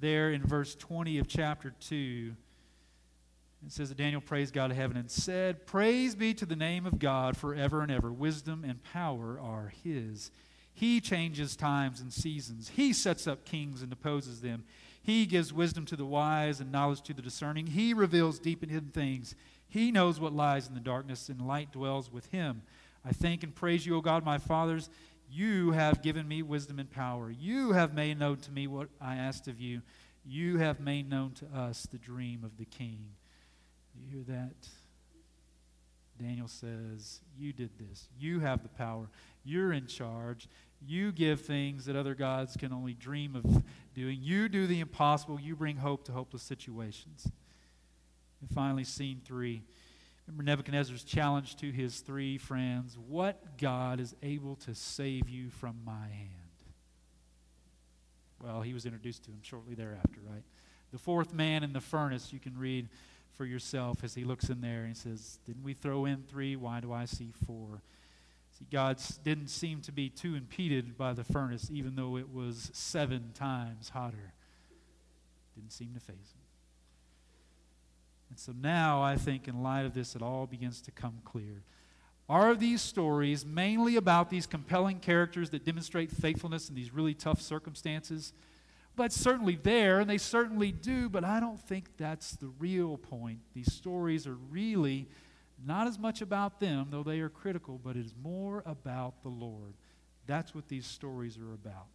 there 0.00 0.32
in 0.32 0.42
verse 0.42 0.74
20 0.74 1.18
of 1.18 1.28
chapter 1.28 1.72
2. 1.78 2.34
It 3.64 3.72
says 3.72 3.88
that 3.88 3.98
Daniel 3.98 4.20
praised 4.20 4.52
God 4.52 4.72
of 4.72 4.76
heaven 4.76 4.96
and 4.96 5.08
said, 5.08 5.64
Praise 5.64 6.16
be 6.16 6.34
to 6.34 6.44
the 6.44 6.56
name 6.56 6.86
of 6.86 6.98
God 6.98 7.36
forever 7.36 7.82
and 7.82 7.90
ever. 7.90 8.12
Wisdom 8.12 8.64
and 8.66 8.82
power 8.82 9.38
are 9.40 9.72
his. 9.84 10.32
He 10.74 11.00
changes 11.00 11.56
times 11.56 12.00
and 12.00 12.12
seasons. 12.12 12.68
He 12.74 12.92
sets 12.92 13.26
up 13.26 13.44
kings 13.44 13.80
and 13.80 13.88
deposes 13.88 14.40
them. 14.40 14.64
He 15.02 15.24
gives 15.24 15.52
wisdom 15.52 15.86
to 15.86 15.96
the 15.96 16.04
wise 16.04 16.60
and 16.60 16.72
knowledge 16.72 17.02
to 17.02 17.14
the 17.14 17.22
discerning. 17.22 17.68
He 17.68 17.94
reveals 17.94 18.40
deep 18.40 18.62
and 18.62 18.70
hidden 18.70 18.90
things. 18.90 19.36
He 19.68 19.90
knows 19.92 20.20
what 20.20 20.32
lies 20.32 20.68
in 20.68 20.74
the 20.74 20.80
darkness, 20.80 21.28
and 21.28 21.46
light 21.46 21.72
dwells 21.72 22.10
with 22.10 22.26
him. 22.26 22.62
I 23.04 23.12
thank 23.12 23.42
and 23.42 23.54
praise 23.54 23.86
you, 23.86 23.96
O 23.96 24.00
God, 24.00 24.24
my 24.24 24.38
fathers. 24.38 24.90
You 25.30 25.72
have 25.72 26.02
given 26.02 26.26
me 26.26 26.42
wisdom 26.42 26.78
and 26.78 26.90
power. 26.90 27.30
You 27.30 27.72
have 27.72 27.94
made 27.94 28.18
known 28.18 28.36
to 28.38 28.50
me 28.50 28.66
what 28.66 28.88
I 29.00 29.16
asked 29.16 29.48
of 29.48 29.60
you. 29.60 29.82
You 30.24 30.58
have 30.58 30.80
made 30.80 31.08
known 31.08 31.32
to 31.34 31.46
us 31.46 31.86
the 31.90 31.98
dream 31.98 32.42
of 32.44 32.56
the 32.56 32.64
king. 32.64 33.06
You 33.94 34.08
hear 34.10 34.24
that? 34.36 34.68
Daniel 36.18 36.48
says, 36.48 37.20
You 37.38 37.52
did 37.52 37.70
this. 37.78 38.08
You 38.18 38.40
have 38.40 38.62
the 38.62 38.68
power. 38.68 39.08
You're 39.44 39.72
in 39.72 39.86
charge. 39.86 40.48
You 40.84 41.12
give 41.12 41.40
things 41.40 41.84
that 41.86 41.96
other 41.96 42.14
gods 42.14 42.56
can 42.56 42.72
only 42.72 42.94
dream 42.94 43.36
of 43.36 43.62
doing. 43.94 44.18
You 44.20 44.48
do 44.48 44.66
the 44.66 44.80
impossible. 44.80 45.40
You 45.40 45.56
bring 45.56 45.76
hope 45.76 46.04
to 46.04 46.12
hopeless 46.12 46.42
situations. 46.42 47.30
And 48.40 48.50
finally, 48.50 48.84
scene 48.84 49.20
three. 49.24 49.62
Remember 50.26 50.42
Nebuchadnezzar's 50.42 51.04
challenge 51.04 51.56
to 51.56 51.70
his 51.70 52.00
three 52.00 52.36
friends 52.38 52.98
What 52.98 53.58
God 53.58 54.00
is 54.00 54.14
able 54.22 54.56
to 54.56 54.74
save 54.74 55.28
you 55.28 55.50
from 55.50 55.76
my 55.84 56.08
hand? 56.08 56.32
Well, 58.42 58.60
he 58.60 58.74
was 58.74 58.84
introduced 58.84 59.24
to 59.24 59.30
him 59.30 59.40
shortly 59.42 59.74
thereafter, 59.74 60.20
right? 60.28 60.42
The 60.92 60.98
fourth 60.98 61.32
man 61.32 61.62
in 61.64 61.72
the 61.72 61.80
furnace, 61.80 62.32
you 62.32 62.38
can 62.38 62.56
read 62.58 62.88
for 63.36 63.44
yourself 63.44 64.04
as 64.04 64.14
he 64.14 64.24
looks 64.24 64.48
in 64.48 64.60
there 64.60 64.80
and 64.80 64.88
he 64.88 64.94
says, 64.94 65.38
Didn't 65.46 65.62
we 65.62 65.74
throw 65.74 66.04
in 66.04 66.22
three? 66.22 66.56
Why 66.56 66.80
do 66.80 66.92
I 66.92 67.04
see 67.04 67.32
four? 67.46 67.82
See, 68.58 68.66
God 68.70 68.98
didn't 69.22 69.48
seem 69.48 69.82
to 69.82 69.92
be 69.92 70.08
too 70.08 70.34
impeded 70.34 70.96
by 70.96 71.12
the 71.12 71.24
furnace, 71.24 71.68
even 71.70 71.96
though 71.96 72.16
it 72.16 72.32
was 72.32 72.70
seven 72.72 73.32
times 73.34 73.90
hotter. 73.90 74.32
Didn't 75.54 75.72
seem 75.72 75.92
to 75.94 76.00
faze 76.00 76.32
him. 76.34 76.45
And 78.28 78.38
so 78.38 78.52
now 78.52 79.02
I 79.02 79.16
think, 79.16 79.48
in 79.48 79.62
light 79.62 79.86
of 79.86 79.94
this, 79.94 80.16
it 80.16 80.22
all 80.22 80.46
begins 80.46 80.80
to 80.82 80.90
come 80.90 81.20
clear. 81.24 81.62
Are 82.28 82.54
these 82.54 82.82
stories 82.82 83.46
mainly 83.46 83.96
about 83.96 84.30
these 84.30 84.46
compelling 84.46 84.98
characters 84.98 85.50
that 85.50 85.64
demonstrate 85.64 86.10
faithfulness 86.10 86.68
in 86.68 86.74
these 86.74 86.92
really 86.92 87.14
tough 87.14 87.40
circumstances? 87.40 88.32
But 88.96 89.12
certainly 89.12 89.58
there, 89.62 90.00
and 90.00 90.10
they 90.10 90.18
certainly 90.18 90.72
do, 90.72 91.08
but 91.08 91.22
I 91.22 91.38
don't 91.38 91.60
think 91.60 91.96
that's 91.98 92.32
the 92.32 92.48
real 92.58 92.96
point. 92.96 93.38
These 93.54 93.72
stories 93.72 94.26
are 94.26 94.38
really 94.50 95.06
not 95.64 95.86
as 95.86 95.98
much 95.98 96.20
about 96.20 96.60
them, 96.60 96.88
though 96.90 97.02
they 97.02 97.20
are 97.20 97.28
critical, 97.28 97.80
but 97.82 97.96
it 97.96 98.04
is 98.04 98.14
more 98.22 98.62
about 98.66 99.22
the 99.22 99.28
Lord. 99.28 99.74
That's 100.26 100.54
what 100.54 100.68
these 100.68 100.86
stories 100.86 101.38
are 101.38 101.54
about. 101.54 101.86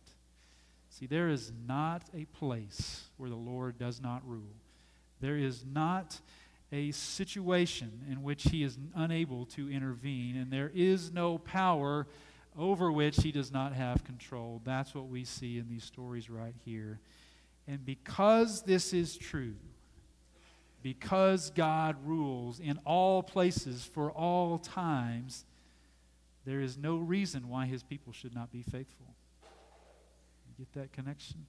See, 0.89 1.08
there 1.08 1.30
is 1.30 1.52
not 1.67 2.04
a 2.15 2.26
place 2.26 3.06
where 3.17 3.30
the 3.30 3.36
Lord 3.36 3.78
does 3.78 4.02
not 4.02 4.22
rule. 4.26 4.56
There 5.22 5.38
is 5.38 5.64
not 5.66 6.20
a 6.72 6.92
situation 6.92 8.06
in 8.10 8.24
which 8.24 8.44
he 8.44 8.64
is 8.64 8.78
unable 8.96 9.46
to 9.46 9.70
intervene, 9.70 10.36
and 10.36 10.52
there 10.52 10.72
is 10.74 11.12
no 11.12 11.38
power 11.38 12.08
over 12.58 12.92
which 12.92 13.18
he 13.18 13.32
does 13.32 13.52
not 13.52 13.74
have 13.74 14.04
control. 14.04 14.62
That's 14.66 14.94
what 14.94 15.08
we 15.08 15.24
see 15.24 15.58
in 15.58 15.70
these 15.70 15.84
stories 15.84 16.30
right 16.30 16.56
here. 16.66 17.00
And 17.68 17.86
because 17.86 18.64
this 18.64 18.94
is 18.94 19.16
true, 19.16 19.56
because 20.82 21.52
God 21.52 21.96
rules 22.04 22.60
in 22.60 22.80
all 22.86 23.22
places 23.22 23.86
for 23.86 24.12
all 24.12 24.58
times, 24.58 25.46
there 26.46 26.62
is 26.62 26.78
no 26.78 26.98
reason 26.98 27.48
why 27.50 27.68
his 27.68 27.84
people 27.84 28.12
should 28.14 28.34
not 28.34 28.52
be 28.52 28.64
faithful. 28.64 29.06
You 30.48 30.66
get 30.66 30.74
that 30.82 30.92
connection? 30.92 31.46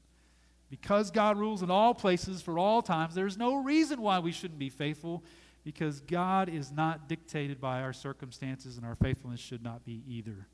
Because 0.73 1.11
God 1.11 1.37
rules 1.37 1.63
in 1.63 1.71
all 1.71 1.93
places 1.93 2.41
for 2.41 2.59
all 2.59 2.81
times, 2.81 3.15
there's 3.15 3.37
no 3.37 3.57
reason 3.57 4.01
why 4.01 4.21
we 4.21 4.33
shouldn't 4.33 4.59
be 4.59 4.71
faithful 4.71 5.23
because 5.65 6.01
God 6.01 6.49
is 6.49 6.73
not 6.73 7.11
dictated 7.11 7.61
by 7.61 7.83
our 7.83 7.93
circumstances 7.93 8.79
and 8.79 8.87
our 8.87 8.95
faithfulness 8.95 9.39
should 9.39 9.63
not 9.63 9.85
be 9.85 10.03
either, 10.09 10.49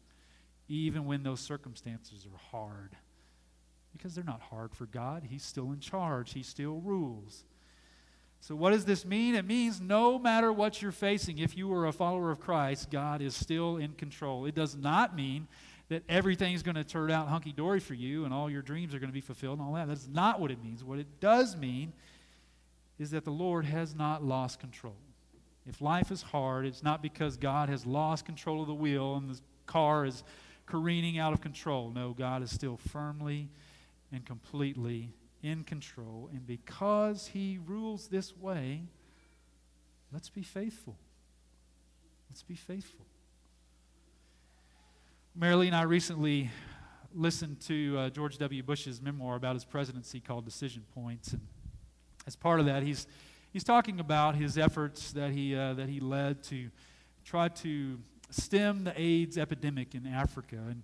even 0.66 1.04
when 1.04 1.22
those 1.22 1.38
circumstances 1.38 2.26
are 2.26 2.36
hard. 2.50 2.96
Because 3.92 4.16
they're 4.16 4.24
not 4.24 4.40
hard 4.40 4.74
for 4.74 4.86
God. 4.86 5.22
He's 5.22 5.44
still 5.44 5.70
in 5.70 5.78
charge, 5.78 6.32
He 6.32 6.42
still 6.42 6.80
rules. 6.80 7.44
So, 8.40 8.56
what 8.56 8.70
does 8.70 8.86
this 8.86 9.04
mean? 9.04 9.36
It 9.36 9.44
means 9.44 9.80
no 9.80 10.18
matter 10.18 10.52
what 10.52 10.82
you're 10.82 10.90
facing, 10.90 11.38
if 11.38 11.56
you 11.56 11.72
are 11.72 11.86
a 11.86 11.92
follower 11.92 12.32
of 12.32 12.40
Christ, 12.40 12.90
God 12.90 13.22
is 13.22 13.36
still 13.36 13.76
in 13.76 13.92
control. 13.92 14.46
It 14.46 14.56
does 14.56 14.74
not 14.74 15.14
mean 15.14 15.46
that 15.88 16.02
everything's 16.08 16.62
going 16.62 16.74
to 16.74 16.84
turn 16.84 17.10
out 17.10 17.28
hunky 17.28 17.52
dory 17.52 17.80
for 17.80 17.94
you 17.94 18.24
and 18.24 18.34
all 18.34 18.50
your 18.50 18.62
dreams 18.62 18.94
are 18.94 18.98
going 18.98 19.08
to 19.08 19.14
be 19.14 19.20
fulfilled 19.20 19.58
and 19.58 19.66
all 19.66 19.74
that. 19.74 19.88
That's 19.88 20.06
not 20.06 20.40
what 20.40 20.50
it 20.50 20.62
means. 20.62 20.84
What 20.84 20.98
it 20.98 21.20
does 21.20 21.56
mean 21.56 21.92
is 22.98 23.10
that 23.12 23.24
the 23.24 23.30
Lord 23.30 23.64
has 23.64 23.94
not 23.94 24.22
lost 24.22 24.60
control. 24.60 24.96
If 25.66 25.80
life 25.80 26.10
is 26.10 26.22
hard, 26.22 26.66
it's 26.66 26.82
not 26.82 27.02
because 27.02 27.36
God 27.36 27.68
has 27.68 27.86
lost 27.86 28.24
control 28.24 28.62
of 28.62 28.68
the 28.68 28.74
wheel 28.74 29.16
and 29.16 29.30
the 29.30 29.38
car 29.66 30.04
is 30.04 30.24
careening 30.66 31.18
out 31.18 31.32
of 31.32 31.40
control. 31.40 31.90
No, 31.90 32.12
God 32.12 32.42
is 32.42 32.50
still 32.50 32.76
firmly 32.76 33.48
and 34.12 34.24
completely 34.24 35.10
in 35.42 35.64
control. 35.64 36.28
And 36.32 36.46
because 36.46 37.28
He 37.28 37.58
rules 37.66 38.08
this 38.08 38.36
way, 38.36 38.82
let's 40.12 40.28
be 40.28 40.42
faithful. 40.42 40.96
Let's 42.30 42.42
be 42.42 42.56
faithful. 42.56 43.06
Marilee 45.38 45.68
and 45.68 45.76
I 45.76 45.82
recently 45.82 46.50
listened 47.14 47.60
to 47.60 47.96
uh, 47.96 48.10
George 48.10 48.38
W. 48.38 48.60
Bush's 48.60 49.00
memoir 49.00 49.36
about 49.36 49.54
his 49.54 49.64
presidency 49.64 50.18
called 50.18 50.44
Decision 50.44 50.84
Points. 50.92 51.32
And 51.32 51.40
as 52.26 52.34
part 52.34 52.58
of 52.58 52.66
that, 52.66 52.82
he's, 52.82 53.06
he's 53.52 53.62
talking 53.62 54.00
about 54.00 54.34
his 54.34 54.58
efforts 54.58 55.12
that 55.12 55.30
he, 55.30 55.54
uh, 55.54 55.74
that 55.74 55.88
he 55.88 56.00
led 56.00 56.42
to 56.44 56.70
try 57.24 57.46
to 57.48 58.00
stem 58.30 58.82
the 58.82 59.00
AIDS 59.00 59.38
epidemic 59.38 59.94
in 59.94 60.08
Africa. 60.08 60.56
And 60.56 60.82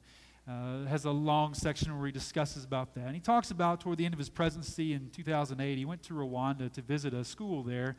uh, 0.49 0.89
has 0.89 1.05
a 1.05 1.11
long 1.11 1.55
section 1.55 1.97
where 1.97 2.07
he 2.07 2.13
discusses 2.13 2.65
about 2.65 2.95
that. 2.95 3.07
And 3.07 3.15
he 3.15 3.21
talks 3.21 3.51
about 3.51 3.81
toward 3.81 3.99
the 3.99 4.05
end 4.05 4.15
of 4.15 4.19
his 4.19 4.29
presidency 4.29 4.93
in 4.93 5.11
2008, 5.11 5.79
he 5.79 5.85
went 5.85 6.03
to 6.05 6.15
Rwanda 6.15 6.73
to 6.75 6.83
visit 6.83 7.13
a 7.13 7.25
school 7.25 7.65
there. 7.65 7.97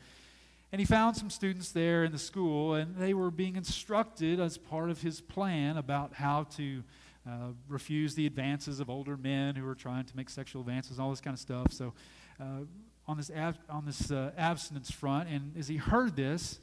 And 0.76 0.82
he 0.82 0.86
found 0.86 1.16
some 1.16 1.30
students 1.30 1.72
there 1.72 2.04
in 2.04 2.12
the 2.12 2.20
school, 2.20 2.74
and 2.74 2.98
they 2.98 3.14
were 3.14 3.32
being 3.32 3.56
instructed 3.56 4.42
as 4.42 4.58
part 4.58 4.90
of 4.90 5.02
his 5.02 5.22
plan 5.22 5.78
about 5.78 6.12
how 6.16 6.48
to 6.58 6.84
uh, 7.26 7.52
refuse 7.70 8.14
the 8.14 8.26
advances 8.28 8.82
of 8.82 8.90
older 8.90 9.16
men 9.16 9.56
who 9.56 9.64
were 9.64 9.74
trying 9.74 10.04
to 10.04 10.18
make 10.18 10.30
sexual 10.30 10.64
advances, 10.64 11.00
all 11.00 11.12
this 11.12 11.22
kind 11.22 11.34
of 11.34 11.40
stuff. 11.40 11.72
So, 11.72 11.94
uh, 12.42 12.66
on 13.08 13.16
this, 13.16 13.32
ab- 13.34 13.56
on 13.70 13.86
this 13.86 14.12
uh, 14.12 14.32
abstinence 14.38 14.92
front, 14.92 15.30
and 15.30 15.54
as 15.58 15.70
he 15.70 15.78
heard 15.78 16.18
this, 16.18 16.60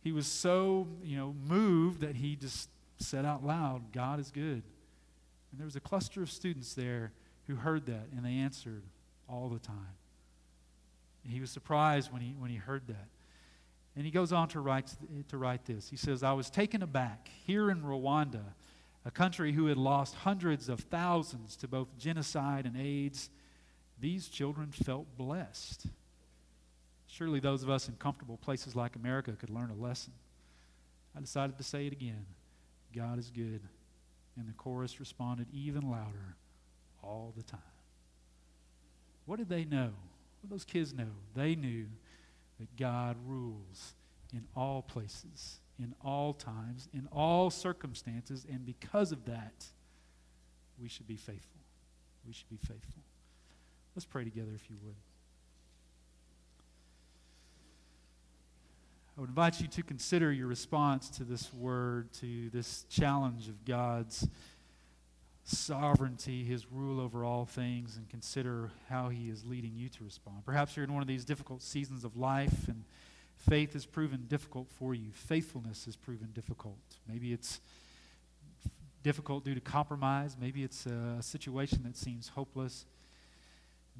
he 0.00 0.12
was 0.12 0.28
so 0.28 0.86
you 1.02 1.16
know 1.16 1.34
moved 1.44 2.02
that 2.02 2.14
he 2.14 2.36
just 2.36 2.70
said 2.98 3.24
out 3.24 3.44
loud, 3.44 3.92
"God 3.92 4.20
is 4.20 4.30
good." 4.30 4.62
And 5.50 5.58
there 5.58 5.66
was 5.66 5.74
a 5.74 5.80
cluster 5.80 6.22
of 6.22 6.30
students 6.30 6.74
there 6.74 7.10
who 7.48 7.56
heard 7.56 7.86
that, 7.86 8.10
and 8.14 8.24
they 8.24 8.34
answered 8.34 8.84
all 9.28 9.48
the 9.48 9.58
time. 9.58 9.96
And 11.24 11.32
he 11.32 11.40
was 11.40 11.50
surprised 11.50 12.12
when 12.12 12.22
he 12.22 12.36
when 12.38 12.52
he 12.52 12.56
heard 12.56 12.86
that. 12.86 13.08
And 14.00 14.06
he 14.06 14.10
goes 14.10 14.32
on 14.32 14.48
to 14.48 14.60
write, 14.60 14.90
to 15.28 15.36
write 15.36 15.66
this. 15.66 15.90
He 15.90 15.96
says, 15.98 16.22
I 16.22 16.32
was 16.32 16.48
taken 16.48 16.82
aback 16.82 17.28
here 17.44 17.70
in 17.70 17.82
Rwanda, 17.82 18.40
a 19.04 19.10
country 19.10 19.52
who 19.52 19.66
had 19.66 19.76
lost 19.76 20.14
hundreds 20.14 20.70
of 20.70 20.80
thousands 20.80 21.54
to 21.56 21.68
both 21.68 21.98
genocide 21.98 22.64
and 22.64 22.78
AIDS. 22.78 23.28
These 24.00 24.28
children 24.28 24.72
felt 24.72 25.18
blessed. 25.18 25.84
Surely 27.08 27.40
those 27.40 27.62
of 27.62 27.68
us 27.68 27.88
in 27.88 27.96
comfortable 27.96 28.38
places 28.38 28.74
like 28.74 28.96
America 28.96 29.32
could 29.32 29.50
learn 29.50 29.68
a 29.68 29.74
lesson. 29.74 30.14
I 31.14 31.20
decided 31.20 31.58
to 31.58 31.62
say 31.62 31.86
it 31.86 31.92
again 31.92 32.24
God 32.96 33.18
is 33.18 33.30
good. 33.30 33.60
And 34.34 34.48
the 34.48 34.54
chorus 34.54 34.98
responded 34.98 35.46
even 35.52 35.90
louder 35.90 36.36
all 37.02 37.34
the 37.36 37.42
time. 37.42 37.60
What 39.26 39.36
did 39.36 39.50
they 39.50 39.66
know? 39.66 39.90
What 39.90 40.48
did 40.48 40.50
those 40.52 40.64
kids 40.64 40.94
know? 40.94 41.10
They 41.36 41.54
knew 41.54 41.84
that 42.60 42.76
God 42.76 43.16
rules 43.26 43.94
in 44.32 44.44
all 44.54 44.82
places, 44.82 45.60
in 45.78 45.94
all 46.04 46.34
times, 46.34 46.88
in 46.92 47.08
all 47.10 47.50
circumstances, 47.50 48.46
and 48.48 48.64
because 48.64 49.10
of 49.10 49.24
that, 49.24 49.64
we 50.80 50.88
should 50.88 51.08
be 51.08 51.16
faithful. 51.16 51.60
We 52.26 52.32
should 52.32 52.50
be 52.50 52.58
faithful. 52.58 53.02
Let's 53.96 54.04
pray 54.04 54.24
together 54.24 54.52
if 54.54 54.70
you 54.70 54.76
would. 54.84 54.94
I 59.16 59.20
would 59.20 59.30
invite 59.30 59.60
you 59.60 59.66
to 59.68 59.82
consider 59.82 60.32
your 60.32 60.46
response 60.46 61.10
to 61.10 61.24
this 61.24 61.52
word, 61.52 62.12
to 62.20 62.50
this 62.50 62.84
challenge 62.88 63.48
of 63.48 63.64
God's 63.64 64.28
sovereignty, 65.44 66.44
his 66.44 66.70
rule 66.70 67.00
over 67.00 67.24
all 67.24 67.44
things, 67.44 67.96
and 67.96 68.08
consider 68.08 68.70
how 68.88 69.08
he 69.08 69.28
is 69.28 69.44
leading 69.44 69.72
you 69.74 69.88
to 69.88 70.04
respond. 70.04 70.44
Perhaps 70.44 70.76
you're 70.76 70.84
in 70.84 70.92
one 70.92 71.02
of 71.02 71.08
these 71.08 71.24
difficult 71.24 71.62
seasons 71.62 72.04
of 72.04 72.16
life 72.16 72.68
and 72.68 72.84
faith 73.36 73.72
has 73.72 73.86
proven 73.86 74.26
difficult 74.28 74.68
for 74.70 74.94
you. 74.94 75.10
Faithfulness 75.12 75.86
has 75.86 75.96
proven 75.96 76.28
difficult. 76.34 76.78
Maybe 77.08 77.32
it's 77.32 77.60
difficult 79.02 79.44
due 79.44 79.54
to 79.54 79.60
compromise. 79.60 80.36
Maybe 80.38 80.62
it's 80.62 80.86
a 80.86 81.22
situation 81.22 81.82
that 81.84 81.96
seems 81.96 82.28
hopeless. 82.28 82.84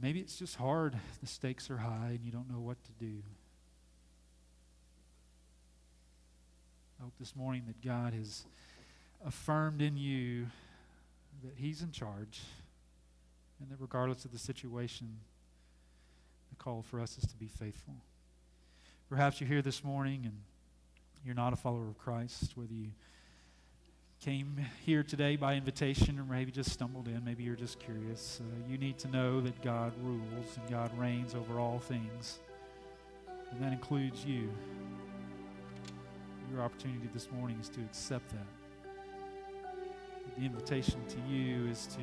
Maybe 0.00 0.20
it's 0.20 0.38
just 0.38 0.56
hard. 0.56 0.96
The 1.20 1.26
stakes 1.26 1.70
are 1.70 1.78
high 1.78 2.10
and 2.10 2.24
you 2.24 2.30
don't 2.30 2.50
know 2.50 2.60
what 2.60 2.76
to 2.84 2.92
do. 2.92 3.22
I 6.98 7.04
hope 7.04 7.14
this 7.18 7.34
morning 7.34 7.62
that 7.66 7.82
God 7.82 8.12
has 8.12 8.44
affirmed 9.24 9.80
in 9.80 9.96
you 9.96 10.46
that 11.42 11.54
He's 11.56 11.82
in 11.82 11.92
charge, 11.92 12.40
and 13.60 13.70
that 13.70 13.76
regardless 13.80 14.24
of 14.24 14.32
the 14.32 14.38
situation, 14.38 15.18
the 16.50 16.56
call 16.56 16.82
for 16.82 17.00
us 17.00 17.16
is 17.18 17.26
to 17.28 17.36
be 17.36 17.46
faithful. 17.46 17.94
Perhaps 19.08 19.40
you're 19.40 19.48
here 19.48 19.62
this 19.62 19.82
morning 19.82 20.22
and 20.24 20.36
you're 21.24 21.34
not 21.34 21.52
a 21.52 21.56
follower 21.56 21.88
of 21.88 21.98
Christ, 21.98 22.52
whether 22.56 22.72
you 22.72 22.88
came 24.20 24.66
here 24.84 25.02
today 25.02 25.36
by 25.36 25.54
invitation 25.54 26.18
or 26.18 26.24
maybe 26.24 26.52
just 26.52 26.70
stumbled 26.70 27.08
in, 27.08 27.24
maybe 27.24 27.42
you're 27.42 27.56
just 27.56 27.78
curious. 27.78 28.40
Uh, 28.40 28.70
you 28.70 28.78
need 28.78 28.98
to 28.98 29.08
know 29.08 29.40
that 29.40 29.60
God 29.62 29.92
rules 30.02 30.56
and 30.56 30.70
God 30.70 30.96
reigns 30.98 31.34
over 31.34 31.58
all 31.58 31.78
things, 31.78 32.38
and 33.50 33.60
that 33.62 33.72
includes 33.72 34.24
you. 34.24 34.50
Your 36.52 36.62
opportunity 36.62 37.08
this 37.14 37.28
morning 37.32 37.58
is 37.60 37.68
to 37.70 37.80
accept 37.80 38.28
that 38.30 38.46
the 40.36 40.44
invitation 40.44 41.00
to 41.08 41.16
you 41.28 41.66
is 41.66 41.86
to 41.88 42.02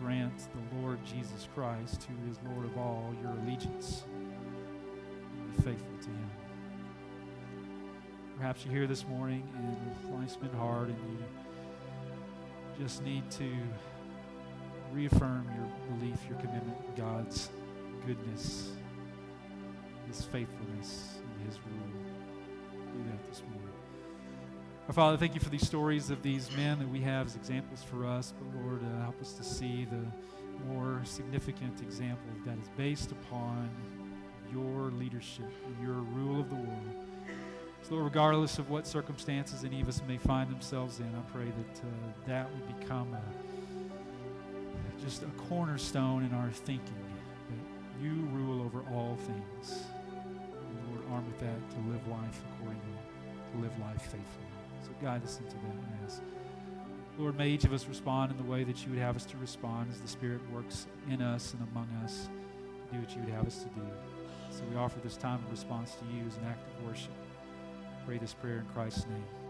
grant 0.00 0.36
the 0.36 0.78
Lord 0.78 0.98
Jesus 1.04 1.48
Christ, 1.54 2.06
who 2.08 2.30
is 2.30 2.38
Lord 2.52 2.66
of 2.66 2.76
all, 2.76 3.14
your 3.22 3.32
allegiance. 3.32 4.04
And 5.32 5.56
be 5.56 5.62
faithful 5.62 5.98
to 6.02 6.08
him. 6.08 6.30
Perhaps 8.36 8.64
you're 8.64 8.74
here 8.74 8.86
this 8.86 9.06
morning 9.06 9.48
and 9.56 10.14
life's 10.18 10.36
been 10.36 10.52
hard 10.52 10.88
and 10.88 10.98
you 10.98 12.82
just 12.82 13.02
need 13.04 13.30
to 13.32 13.48
reaffirm 14.92 15.46
your 15.56 15.98
belief, 15.98 16.18
your 16.28 16.38
commitment 16.38 16.96
God's 16.96 17.50
goodness, 18.06 18.72
His 20.08 20.22
faithfulness, 20.22 21.18
and 21.18 21.48
His 21.48 21.58
rule. 21.58 22.03
Our 24.86 24.92
Father, 24.92 25.16
thank 25.16 25.34
you 25.34 25.40
for 25.40 25.48
these 25.48 25.66
stories 25.66 26.10
of 26.10 26.22
these 26.22 26.54
men 26.54 26.78
that 26.78 26.88
we 26.90 27.00
have 27.00 27.28
as 27.28 27.36
examples 27.36 27.82
for 27.82 28.04
us, 28.04 28.34
but 28.38 28.62
Lord, 28.62 28.82
uh, 28.82 29.02
help 29.02 29.18
us 29.18 29.32
to 29.32 29.42
see 29.42 29.86
the 29.86 30.04
more 30.68 31.00
significant 31.04 31.80
example 31.80 32.28
that 32.44 32.58
is 32.58 32.68
based 32.76 33.10
upon 33.10 33.70
your 34.52 34.90
leadership, 34.90 35.50
your 35.80 35.94
rule 35.94 36.38
of 36.38 36.50
the 36.50 36.56
world. 36.56 37.06
So, 37.80 37.94
Lord, 37.94 38.04
regardless 38.04 38.58
of 38.58 38.68
what 38.68 38.86
circumstances 38.86 39.64
any 39.64 39.80
of 39.80 39.88
us 39.88 40.02
may 40.06 40.18
find 40.18 40.50
themselves 40.50 41.00
in, 41.00 41.06
I 41.06 41.32
pray 41.32 41.46
that 41.46 41.80
uh, 41.80 41.90
that 42.26 42.50
would 42.52 42.78
become 42.78 43.14
a, 43.14 45.02
just 45.02 45.22
a 45.22 45.30
cornerstone 45.48 46.24
in 46.24 46.34
our 46.34 46.50
thinking, 46.50 46.94
that 47.48 48.04
you 48.04 48.12
rule 48.32 48.60
over 48.60 48.82
all 48.92 49.16
things. 49.16 49.84
And 50.52 50.94
Lord, 50.94 51.06
armed 51.10 51.26
with 51.26 51.40
that 51.40 51.70
to 51.70 51.76
live 51.90 52.06
life 52.06 52.42
accordingly, 52.52 52.98
to 53.52 53.58
live 53.62 53.78
life 53.80 54.02
faithfully. 54.02 54.53
So 54.84 54.90
guide 55.02 55.24
us 55.24 55.38
into 55.38 55.54
that, 55.56 55.72
I 55.72 56.04
ask. 56.04 56.20
Lord, 57.18 57.38
may 57.38 57.48
each 57.48 57.64
of 57.64 57.72
us 57.72 57.86
respond 57.86 58.32
in 58.32 58.36
the 58.36 58.50
way 58.50 58.64
that 58.64 58.84
you 58.84 58.90
would 58.90 58.98
have 58.98 59.16
us 59.16 59.24
to 59.26 59.36
respond 59.38 59.88
as 59.90 60.00
the 60.00 60.08
Spirit 60.08 60.40
works 60.52 60.86
in 61.08 61.22
us 61.22 61.54
and 61.54 61.66
among 61.72 61.88
us 62.04 62.28
to 62.88 62.94
do 62.94 63.00
what 63.00 63.14
you 63.16 63.22
would 63.22 63.32
have 63.32 63.46
us 63.46 63.62
to 63.62 63.68
do. 63.70 63.86
So 64.50 64.62
we 64.70 64.76
offer 64.76 65.00
this 65.00 65.16
time 65.16 65.40
of 65.44 65.50
response 65.50 65.94
to 65.94 66.04
you 66.14 66.26
as 66.26 66.36
an 66.36 66.44
act 66.46 66.60
of 66.68 66.86
worship. 66.86 67.12
Pray 68.04 68.18
this 68.18 68.34
prayer 68.34 68.58
in 68.58 68.66
Christ's 68.74 69.06
name. 69.06 69.43